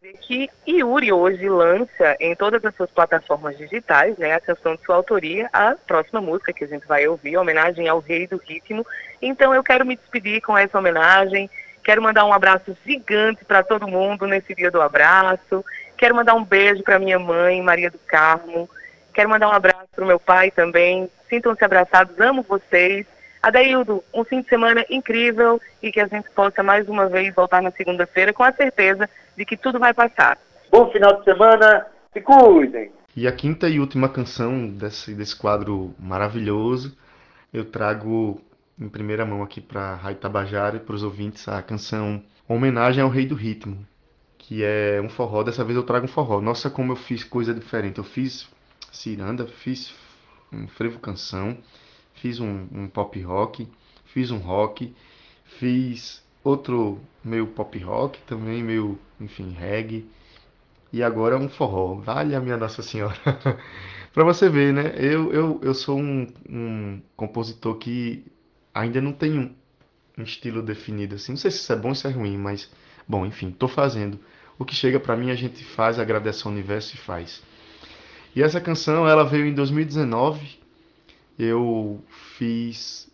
dizer 0.02 0.18
que 0.20 0.50
Yuri 0.68 1.12
hoje 1.12 1.50
lança 1.50 2.16
em 2.20 2.36
todas 2.36 2.64
as 2.64 2.76
suas 2.76 2.90
plataformas 2.92 3.58
digitais, 3.58 4.18
né, 4.18 4.34
a 4.34 4.40
canção 4.40 4.76
de 4.76 4.84
sua 4.84 4.96
autoria, 4.96 5.50
a 5.52 5.76
próxima 5.76 6.22
música 6.22 6.54
que 6.54 6.64
a 6.64 6.68
gente 6.68 6.88
vai 6.88 7.08
ouvir, 7.08 7.38
homenagem 7.38 7.88
ao 7.88 8.00
Rei 8.00 8.28
do 8.28 8.38
Ritmo. 8.38 8.86
Então 9.22 9.54
eu 9.54 9.64
quero 9.64 9.86
me 9.86 9.96
despedir 9.96 10.42
com 10.42 10.58
essa 10.58 10.78
homenagem. 10.78 11.50
Quero 11.84 12.02
mandar 12.02 12.26
um 12.26 12.34
abraço 12.34 12.76
gigante 12.86 13.46
para 13.46 13.64
todo 13.64 13.88
mundo 13.88 14.28
nesse 14.28 14.54
dia 14.54 14.70
do 14.70 14.82
abraço. 14.82 15.64
Quero 15.98 16.16
mandar 16.16 16.36
um 16.36 16.44
beijo 16.44 16.84
para 16.84 17.00
minha 17.00 17.18
mãe, 17.18 17.62
Maria 17.62 17.90
do 17.90 17.98
Carmo. 18.00 18.70
Quero 19.14 19.30
mandar 19.30 19.50
um 19.50 19.54
abraço 19.54 19.88
para 19.96 20.04
o 20.04 20.08
meu 20.08 20.20
pai 20.20 20.52
também. 20.52 21.10
Sintam-se 21.30 21.64
abraçados, 21.64 22.20
amo 22.20 22.44
vocês. 22.44 23.06
Adaildo, 23.42 24.04
um 24.14 24.24
fim 24.24 24.42
de 24.42 24.50
semana 24.50 24.86
incrível 24.90 25.62
e 25.82 25.92
que 25.92 26.00
a 26.00 26.08
gente 26.08 26.30
possa 26.32 26.64
mais 26.64 26.88
uma 26.90 27.08
vez 27.08 27.34
voltar 27.34 27.62
na 27.62 27.72
segunda-feira 27.72 28.34
com 28.34 28.44
a 28.44 28.52
certeza 28.52 29.10
de 29.36 29.46
que 29.46 29.56
tudo 29.56 29.80
vai 29.80 29.94
passar. 29.94 30.38
Bom 30.72 30.92
final 30.92 31.20
de 31.20 31.24
semana, 31.24 31.86
se 32.14 32.22
cuidem. 32.22 32.92
E 33.16 33.28
a 33.28 33.32
quinta 33.32 33.68
e 33.68 33.80
última 33.80 34.10
canção 34.10 34.68
desse, 34.70 35.14
desse 35.14 35.36
quadro 35.36 35.94
maravilhoso, 35.98 36.96
eu 37.54 37.66
trago 37.66 38.42
em 38.80 38.90
primeira 38.90 39.26
mão 39.26 39.42
aqui 39.42 39.60
para 39.60 39.82
a 39.82 39.96
Rádio 39.96 40.22
Tabajara 40.22 40.78
e 40.78 40.80
para 40.80 40.96
os 40.96 41.04
ouvintes 41.04 41.48
a 41.48 41.62
canção 41.62 42.22
Homenagem 42.48 43.04
ao 43.04 43.10
Rei 43.10 43.26
do 43.26 43.36
Ritmo, 43.36 43.86
que 44.38 44.64
é 44.64 45.02
um 45.04 45.10
forró. 45.10 45.44
Dessa 45.44 45.64
vez 45.64 45.76
eu 45.76 45.84
trago 45.84 46.06
um 46.06 46.10
forró. 46.10 46.40
Nossa, 46.40 46.70
como 46.70 46.94
eu 46.94 46.96
fiz 46.96 47.24
coisa 47.24 47.54
diferente. 47.54 47.98
Eu 47.98 48.04
fiz 48.04 48.48
ciranda, 48.92 49.46
fiz 49.46 49.94
um 50.54 50.68
frevo 50.68 51.00
canção, 51.00 51.58
fiz 52.22 52.40
um, 52.40 52.68
um 52.72 52.88
pop 52.88 53.20
rock, 53.22 53.68
fiz 54.06 54.32
um 54.32 54.38
rock, 54.38 54.94
fiz 55.46 56.24
outro 56.44 57.00
meio 57.24 57.48
pop 57.48 57.78
rock 57.80 58.20
também, 58.22 58.64
meio, 58.64 59.00
enfim, 59.20 59.52
reggae. 59.52 60.06
E 60.92 61.04
agora 61.04 61.38
um 61.38 61.50
forró. 61.50 61.96
Vale 61.96 62.36
a 62.36 62.40
minha 62.40 62.58
Nossa 62.58 62.82
Senhora. 62.82 63.18
Pra 64.14 64.24
você 64.24 64.50
ver, 64.50 64.74
né? 64.74 64.94
Eu, 64.98 65.32
eu, 65.32 65.60
eu 65.62 65.74
sou 65.74 66.00
um, 66.00 66.28
um 66.50 67.02
compositor 67.16 67.76
que 67.76 68.26
ainda 68.74 69.02
não 69.02 69.12
tem 69.12 69.38
um, 69.38 70.24
estilo 70.24 70.62
definido 70.62 71.16
assim. 71.16 71.34
Não 71.34 71.38
sei 71.38 71.52
se 71.52 71.58
isso 71.58 71.74
é 71.74 71.76
bom 71.76 71.90
ou 71.90 71.96
se 71.96 72.08
é 72.08 72.10
ruim, 72.10 72.38
mas 72.38 72.72
bom, 73.08 73.26
enfim, 73.26 73.52
tô 73.52 73.68
fazendo. 73.68 74.20
O 74.58 74.66
que 74.66 74.74
chega 74.74 75.00
pra 75.00 75.16
mim 75.16 75.30
a 75.30 75.36
gente 75.36 75.64
faz, 75.64 76.00
agradece 76.00 76.48
ao 76.48 76.52
universo 76.52 76.96
e 76.96 76.98
faz. 76.98 77.44
E 78.36 78.42
essa 78.42 78.60
canção, 78.60 79.08
ela 79.08 79.24
veio 79.24 79.46
em 79.46 79.54
2019. 79.54 80.57
Eu 81.38 82.04
fiz, 82.38 83.12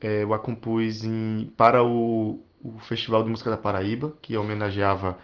é, 0.00 0.22
eu 0.22 0.32
a 0.32 0.38
compus 0.38 1.04
em, 1.04 1.52
para 1.56 1.82
o, 1.82 2.40
o 2.62 2.78
Festival 2.80 3.22
de 3.24 3.30
Música 3.30 3.50
da 3.50 3.56
Paraíba, 3.56 4.16
que 4.22 4.36
homenageava 4.36 5.18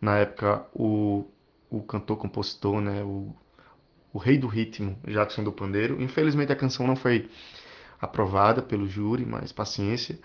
na 0.00 0.18
época 0.18 0.64
o, 0.72 1.24
o 1.70 1.82
cantor-compositor, 1.82 2.80
né, 2.80 3.02
o, 3.02 3.34
o 4.12 4.18
rei 4.18 4.38
do 4.38 4.46
ritmo, 4.46 4.96
Jackson 5.06 5.42
do 5.44 5.52
Pandeiro. 5.52 6.00
Infelizmente 6.00 6.52
a 6.52 6.56
canção 6.56 6.86
não 6.86 6.96
foi 6.96 7.28
aprovada 8.00 8.62
pelo 8.62 8.88
júri, 8.88 9.26
mas 9.26 9.52
paciência. 9.52 10.18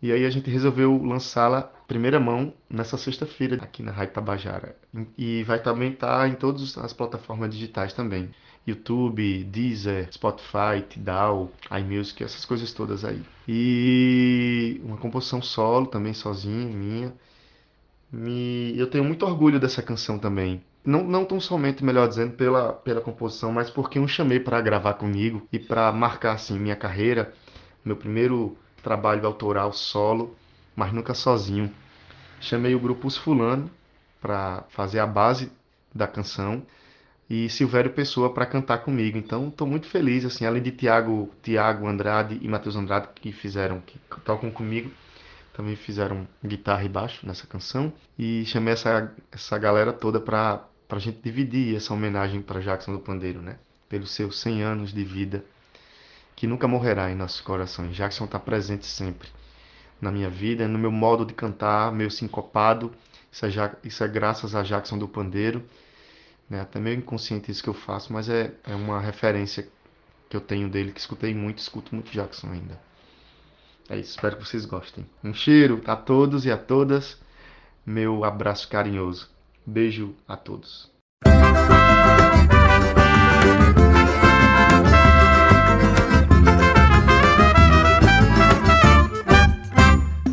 E 0.00 0.10
aí 0.10 0.24
a 0.24 0.30
gente 0.30 0.50
resolveu 0.50 1.00
lançá-la 1.00 1.62
primeira 1.86 2.18
mão 2.18 2.52
nessa 2.68 2.96
sexta-feira 2.96 3.56
aqui 3.62 3.82
na 3.82 3.92
Rádio 3.92 4.14
Tabajara. 4.14 4.76
E 5.16 5.44
vai 5.44 5.62
também 5.62 5.92
estar 5.92 6.28
em 6.28 6.34
todas 6.34 6.76
as 6.78 6.92
plataformas 6.92 7.50
digitais 7.50 7.92
também. 7.92 8.30
YouTube, 8.66 9.44
Deezer, 9.44 10.12
Spotify, 10.12 10.82
Tidal, 10.88 11.50
iMusic, 11.70 12.22
essas 12.22 12.44
coisas 12.44 12.72
todas 12.72 13.04
aí. 13.04 13.22
E 13.48 14.80
uma 14.84 14.96
composição 14.96 15.42
solo 15.42 15.86
também 15.86 16.14
sozinha, 16.14 16.66
minha. 16.66 17.12
Me... 18.10 18.72
Eu 18.78 18.88
tenho 18.88 19.04
muito 19.04 19.26
orgulho 19.26 19.58
dessa 19.58 19.82
canção 19.82 20.18
também. 20.18 20.62
Não, 20.84 21.04
não 21.04 21.24
tão 21.24 21.40
somente, 21.40 21.84
melhor 21.84 22.08
dizendo, 22.08 22.32
pela, 22.34 22.72
pela 22.72 23.00
composição, 23.00 23.52
mas 23.52 23.70
porque 23.70 23.98
eu 23.98 24.08
chamei 24.08 24.40
para 24.40 24.60
gravar 24.60 24.94
comigo 24.94 25.46
e 25.52 25.58
para 25.58 25.90
marcar 25.92 26.32
assim 26.32 26.58
minha 26.58 26.76
carreira, 26.76 27.32
meu 27.84 27.96
primeiro 27.96 28.56
trabalho 28.82 29.26
autoral 29.26 29.72
solo, 29.72 30.36
mas 30.74 30.92
nunca 30.92 31.14
sozinho. 31.14 31.72
Chamei 32.40 32.74
o 32.74 32.80
grupo 32.80 33.06
Os 33.06 33.16
Fulano 33.16 33.70
para 34.20 34.64
fazer 34.70 34.98
a 34.98 35.06
base 35.06 35.52
da 35.94 36.06
canção 36.06 36.62
e 37.28 37.48
Silvério 37.48 37.90
Pessoa 37.90 38.32
para 38.32 38.46
cantar 38.46 38.78
comigo. 38.78 39.16
Então 39.16 39.48
estou 39.48 39.66
muito 39.66 39.86
feliz, 39.86 40.24
assim, 40.24 40.44
além 40.44 40.62
de 40.62 40.70
Tiago, 40.70 41.30
Tiago 41.42 41.86
Andrade 41.86 42.38
e 42.40 42.48
Matheus 42.48 42.76
Andrade 42.76 43.08
que 43.14 43.32
fizeram, 43.32 43.80
que 43.80 43.98
tocam 44.24 44.50
comigo, 44.50 44.90
também 45.52 45.76
fizeram 45.76 46.26
guitarra 46.44 46.84
e 46.84 46.88
baixo 46.88 47.26
nessa 47.26 47.46
canção 47.46 47.92
e 48.18 48.44
chamei 48.46 48.74
essa, 48.74 49.12
essa 49.30 49.58
galera 49.58 49.92
toda 49.92 50.20
para 50.20 50.66
a 50.88 50.98
gente 50.98 51.20
dividir 51.22 51.76
essa 51.76 51.92
homenagem 51.92 52.42
para 52.42 52.60
Jackson 52.60 52.92
do 52.92 53.00
Pandeiro, 53.00 53.40
né? 53.40 53.56
Pelos 53.88 54.10
seus 54.12 54.40
100 54.40 54.62
anos 54.62 54.92
de 54.92 55.04
vida, 55.04 55.44
que 56.34 56.46
nunca 56.46 56.66
morrerá 56.66 57.10
em 57.10 57.14
nossos 57.14 57.40
corações. 57.40 57.94
Jackson 57.94 58.24
está 58.24 58.38
presente 58.38 58.86
sempre 58.86 59.28
na 60.00 60.10
minha 60.10 60.28
vida, 60.28 60.66
no 60.66 60.78
meu 60.78 60.90
modo 60.90 61.24
de 61.24 61.34
cantar, 61.34 61.92
meio 61.92 62.10
sincopado. 62.10 62.92
Isso 63.30 63.46
é, 63.46 63.50
isso 63.84 64.02
é 64.02 64.08
graças 64.08 64.54
a 64.54 64.62
Jackson 64.62 64.98
do 64.98 65.06
Pandeiro 65.06 65.62
né? 66.52 66.60
Até 66.60 66.78
meio 66.78 66.98
inconsciente 66.98 67.50
isso 67.50 67.62
que 67.62 67.70
eu 67.70 67.74
faço, 67.74 68.12
mas 68.12 68.28
é, 68.28 68.52
é 68.64 68.74
uma 68.74 69.00
referência 69.00 69.66
que 70.28 70.36
eu 70.36 70.40
tenho 70.40 70.68
dele, 70.68 70.92
que 70.92 71.00
escutei 71.00 71.34
muito, 71.34 71.58
escuto 71.58 71.94
muito 71.94 72.12
Jackson 72.12 72.48
ainda. 72.48 72.78
É 73.88 73.98
isso, 73.98 74.10
espero 74.10 74.36
que 74.36 74.46
vocês 74.46 74.66
gostem. 74.66 75.06
Um 75.24 75.32
cheiro 75.32 75.80
a 75.86 75.96
todos 75.96 76.44
e 76.44 76.50
a 76.50 76.58
todas. 76.58 77.18
Meu 77.86 78.22
abraço 78.22 78.68
carinhoso. 78.68 79.30
Beijo 79.64 80.14
a 80.28 80.36
todos. 80.36 80.90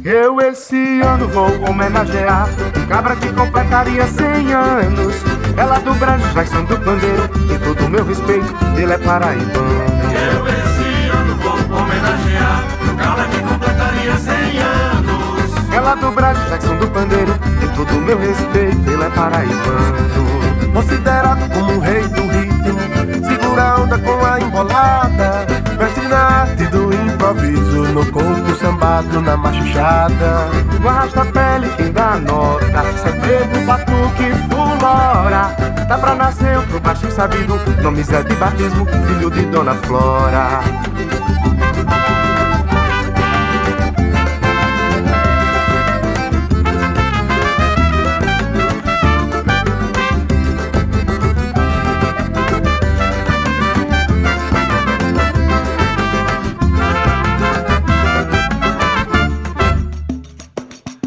Eu 0.04 0.42
esse 0.42 1.02
ano 1.02 1.28
vou 1.30 1.70
homenagear 1.70 2.50
um 2.50 2.88
cabra 2.88 3.16
que 3.16 3.32
completaria 3.32 4.06
100 4.08 4.54
anos. 4.54 5.29
Ela 5.60 5.78
do 5.80 5.94
Brasil, 5.96 6.26
Jackson 6.34 6.64
do 6.64 6.78
Pandeiro, 6.78 7.30
e 7.54 7.60
todo 7.60 7.86
o 7.86 7.90
meu 7.90 8.06
respeito, 8.06 8.56
ele 8.78 8.94
é 8.94 8.98
paraibano. 8.98 9.84
Eu 10.10 10.48
esse 10.48 11.10
ano 11.10 11.36
vou 11.36 11.52
homenagear 11.78 12.64
um 12.82 12.96
cabra 12.96 13.26
que 13.26 13.40
completaria 13.40 14.16
100 14.16 14.36
anos. 14.62 15.74
Ela 15.74 15.96
do 15.96 16.12
Brasil, 16.12 16.50
Jackson 16.50 16.78
do 16.78 16.88
Pandeiro, 16.88 17.34
e 17.62 17.68
todo 17.76 17.92
o 17.92 18.02
meu 18.02 18.18
respeito, 18.18 18.90
ele 18.90 19.04
é 19.04 19.10
paraibano. 19.10 20.72
Considerado 20.74 21.54
como 21.54 21.74
o 21.74 21.80
rei 21.80 22.08
do 22.08 22.22
ritmo, 22.22 23.28
segura 23.28 23.62
a 23.62 23.82
onda 23.82 23.98
com 24.00 24.26
a 24.26 24.40
embolada, 24.40 25.46
mestre 25.78 26.08
na 26.08 26.20
arte 26.20 26.64
do 26.68 26.94
improviso 26.94 27.84
no 27.92 28.06
corpo 28.14 28.29
sambado 28.80 29.22
na 29.22 29.36
machuchada. 29.36 30.50
No 30.80 30.90
arrasta 30.90 31.26
pele 31.26 31.70
quem 31.76 31.92
dá 31.92 32.16
nota. 32.16 32.84
Segredo, 33.04 33.66
batuque, 33.66 34.32
fulora. 34.50 35.56
Dá 35.88 35.98
pra 35.98 36.16
nascer 36.16 36.58
outro 36.58 36.80
baixo 36.80 37.12
sabido. 37.12 37.60
Nome 37.82 38.04
Zé 38.04 38.24
de 38.24 38.36
batismo, 38.36 38.86
filho 38.86 39.30
de 39.30 39.46
Dona 39.48 39.74
Flora 39.76 40.62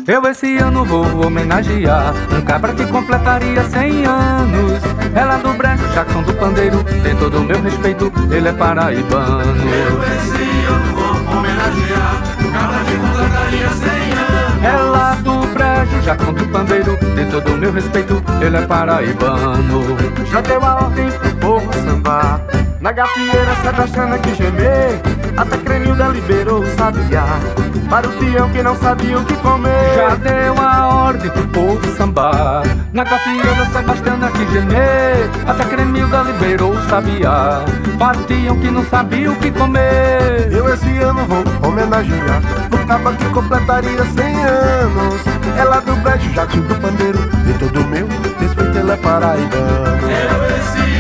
Eu 0.06 0.26
esse 0.26 0.58
ano 0.58 0.84
vou 0.84 1.26
homenagear 1.26 2.12
um 2.36 2.40
cabra 2.42 2.72
que 2.72 2.84
completaria 2.86 3.62
100 3.62 4.04
anos. 4.06 4.82
Ela 5.14 5.36
do 5.36 5.52
brejo, 5.52 5.86
Jackson 5.94 6.22
do 6.22 6.34
pandeiro, 6.34 6.82
tem 7.04 7.14
todo 7.14 7.38
o 7.38 7.44
meu 7.44 7.62
respeito, 7.62 8.12
ele 8.32 8.48
é 8.48 8.52
paraibano. 8.52 9.42
Eu 9.42 10.02
esse 10.02 10.66
ano 10.66 10.96
vou 10.96 11.38
homenagear 11.38 12.22
um 12.40 12.50
cabra 12.50 12.84
que 12.84 12.96
completaria 12.96 13.68
100 13.68 13.90
anos. 14.12 14.64
Ela 14.64 15.14
do 15.22 15.46
brejo, 15.54 16.00
Jackson 16.02 16.32
do 16.32 16.48
pandeiro, 16.48 16.98
tem 17.14 17.26
todo 17.30 17.52
o 17.52 17.58
meu 17.58 17.72
respeito, 17.72 18.24
ele 18.40 18.56
é 18.56 18.62
paraibano. 18.62 19.96
Já 20.30 20.40
deu 20.40 20.64
a 20.64 20.74
ordem 20.84 21.10
pro 21.10 21.36
povo 21.36 21.72
sambar. 21.74 22.40
Na 22.82 22.90
gafieira, 22.90 23.54
Sebastiana 23.62 24.18
que 24.18 24.34
gemer 24.34 25.00
Até 25.36 25.56
Cremilda 25.58 26.08
liberou 26.08 26.62
o 26.62 26.66
sabiá. 26.76 27.24
Para 27.88 28.08
o 28.08 28.12
peão 28.14 28.50
que 28.50 28.60
não 28.60 28.74
sabia 28.74 29.18
o 29.18 29.24
que 29.24 29.36
comer. 29.36 29.94
Já 29.94 30.16
deu 30.16 30.54
a 30.58 30.88
ordem 30.88 31.30
pro 31.30 31.46
povo 31.48 31.96
sambar. 31.96 32.64
Na 32.92 33.04
gafieira, 33.04 33.66
Sebastiana 33.72 34.32
que 34.32 34.50
gemer 34.50 35.30
Até 35.46 35.64
Cremilda 35.66 36.22
liberou 36.22 36.72
o 36.72 36.88
sabiá. 36.88 37.64
Para 38.00 38.18
o 38.18 38.24
peão 38.24 38.58
que 38.58 38.68
não 38.68 38.84
sabia 38.86 39.30
o 39.30 39.36
que 39.36 39.52
comer. 39.52 40.48
Eu 40.50 40.68
esse 40.74 40.98
ano 40.98 41.24
vou 41.26 41.44
homenagear. 41.68 42.42
O 42.72 42.84
caba 42.84 43.12
que 43.12 43.26
completaria 43.26 44.04
100 44.04 44.44
anos. 44.44 45.20
Ela 45.56 45.78
do 45.82 45.94
brejo, 46.02 46.28
Jackson 46.30 46.62
do 46.62 46.74
pandeiro. 46.80 47.18
E 47.48 47.58
todo 47.60 47.80
o 47.80 47.86
meu 47.86 48.08
respeito, 48.40 48.76
ela 48.76 48.94
é 48.94 48.96
paraibano. 48.96 50.10
Eu 50.10 50.56
esse 50.56 50.91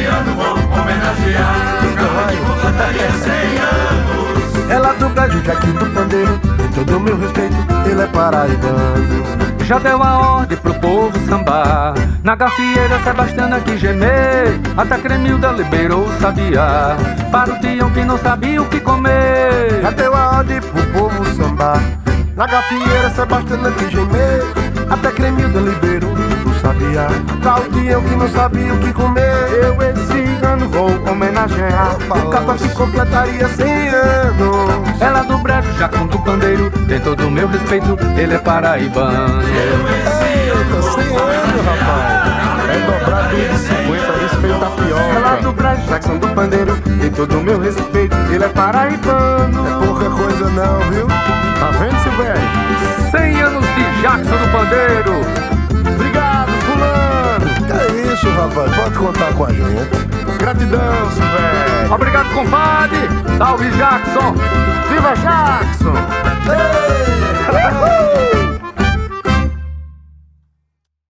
ano 0.92 1.14
vou 1.14 2.12
homenagear 2.12 2.36
completaria 2.46 3.10
100 3.10 3.32
anos. 3.58 4.70
Ela 4.70 4.92
Brasil, 5.10 5.40
Jack 5.42 5.66
do 5.66 5.86
pandeiro, 5.86 6.38
tem 6.38 6.68
todo 6.68 6.96
o 6.96 7.00
meu 7.00 7.18
respeito, 7.18 7.56
ele 7.86 8.02
é 8.02 8.06
paraibano. 8.06 9.42
Já 9.64 9.78
deu 9.78 10.02
a 10.02 10.18
ordem 10.38 10.58
pro 10.58 10.74
povo 10.74 11.16
sambar 11.28 11.94
Na 12.24 12.34
gafieira 12.34 12.98
Sebastiana 13.04 13.60
que 13.60 13.78
gemer 13.78 14.60
Até 14.76 14.98
Cremilda 14.98 15.52
liberou 15.52 16.04
o 16.04 16.12
sabiá 16.20 16.96
Para 17.30 17.52
o 17.52 17.60
tião 17.60 17.88
que 17.90 18.04
não 18.04 18.18
sabia 18.18 18.60
o 18.60 18.66
que 18.66 18.80
comer 18.80 19.80
Já 19.80 19.90
deu 19.92 20.14
a 20.14 20.38
ordem 20.38 20.60
pro 20.60 20.82
povo 20.88 21.24
sambar 21.36 21.80
Na 22.36 22.46
gafieira 22.46 23.08
Sebastiana 23.14 23.70
que 23.70 23.88
gemer 23.88 24.42
Até 24.90 25.10
Cremilda 25.12 25.60
liberou 25.60 26.21
o 26.62 26.66
sabiá 26.66 27.08
Para 27.42 27.60
o 27.60 27.70
tião 27.70 28.02
que 28.02 28.14
não 28.14 28.28
sabia 28.28 28.72
o 28.72 28.78
que 28.78 28.92
comer. 28.92 29.34
Eu 29.62 29.76
esse 29.82 30.46
ano 30.46 30.68
vou 30.68 30.90
homenagear. 31.10 31.96
O 32.08 32.30
capa 32.30 32.54
que 32.54 32.68
completaria 32.70 33.48
100 33.48 33.88
anos. 33.88 35.00
Ela 35.00 35.22
do 35.22 35.38
brejo, 35.38 35.72
Jackson 35.72 36.06
do 36.06 36.18
pandeiro. 36.20 36.70
Tem 36.86 37.00
todo 37.00 37.26
o 37.26 37.30
meu 37.30 37.48
respeito, 37.48 37.98
ele 38.16 38.34
é 38.34 38.38
paraibano. 38.38 39.42
Eu 39.42 39.88
esse 39.88 40.50
ano 40.50 40.80
vou 40.80 40.92
100 40.92 41.04
anos, 41.16 41.66
rapaz. 41.66 42.32
É 42.70 42.78
dobrado 42.86 43.36
de 43.36 43.58
50, 43.58 44.24
isso 44.24 44.36
feio 44.36 44.58
tapioca 44.58 45.02
Ela 45.02 45.36
do 45.36 45.52
brejo, 45.52 45.82
Jackson 45.82 46.18
do 46.18 46.28
pandeiro. 46.28 46.76
Tem 47.00 47.10
todo 47.10 47.38
o 47.38 47.42
meu 47.42 47.60
respeito, 47.60 48.16
ele 48.30 48.44
é 48.44 48.48
paraibano. 48.48 49.66
É 49.66 49.86
pouca 49.86 50.10
coisa 50.10 50.48
não, 50.50 50.80
viu? 50.90 51.06
Tá 51.06 51.70
vendo, 51.78 52.02
Silvério? 52.02 52.42
100 53.10 53.42
anos 53.42 53.64
de 53.74 54.00
Jackson 54.00 54.36
do 54.36 54.52
pandeiro 54.52 55.51
rapaz. 58.42 58.74
Pode 58.76 58.98
contar 58.98 59.32
com 59.34 59.44
a 59.44 59.52
gente. 59.52 60.38
Gratidão, 60.38 60.80
velho. 60.80 61.94
Obrigado, 61.94 62.34
compadre. 62.34 63.08
Salve, 63.38 63.70
Jackson. 63.70 64.34
Viva 64.88 65.14
Jackson. 65.16 65.94
Ei! 66.48 67.92
Uhul! 67.96 68.01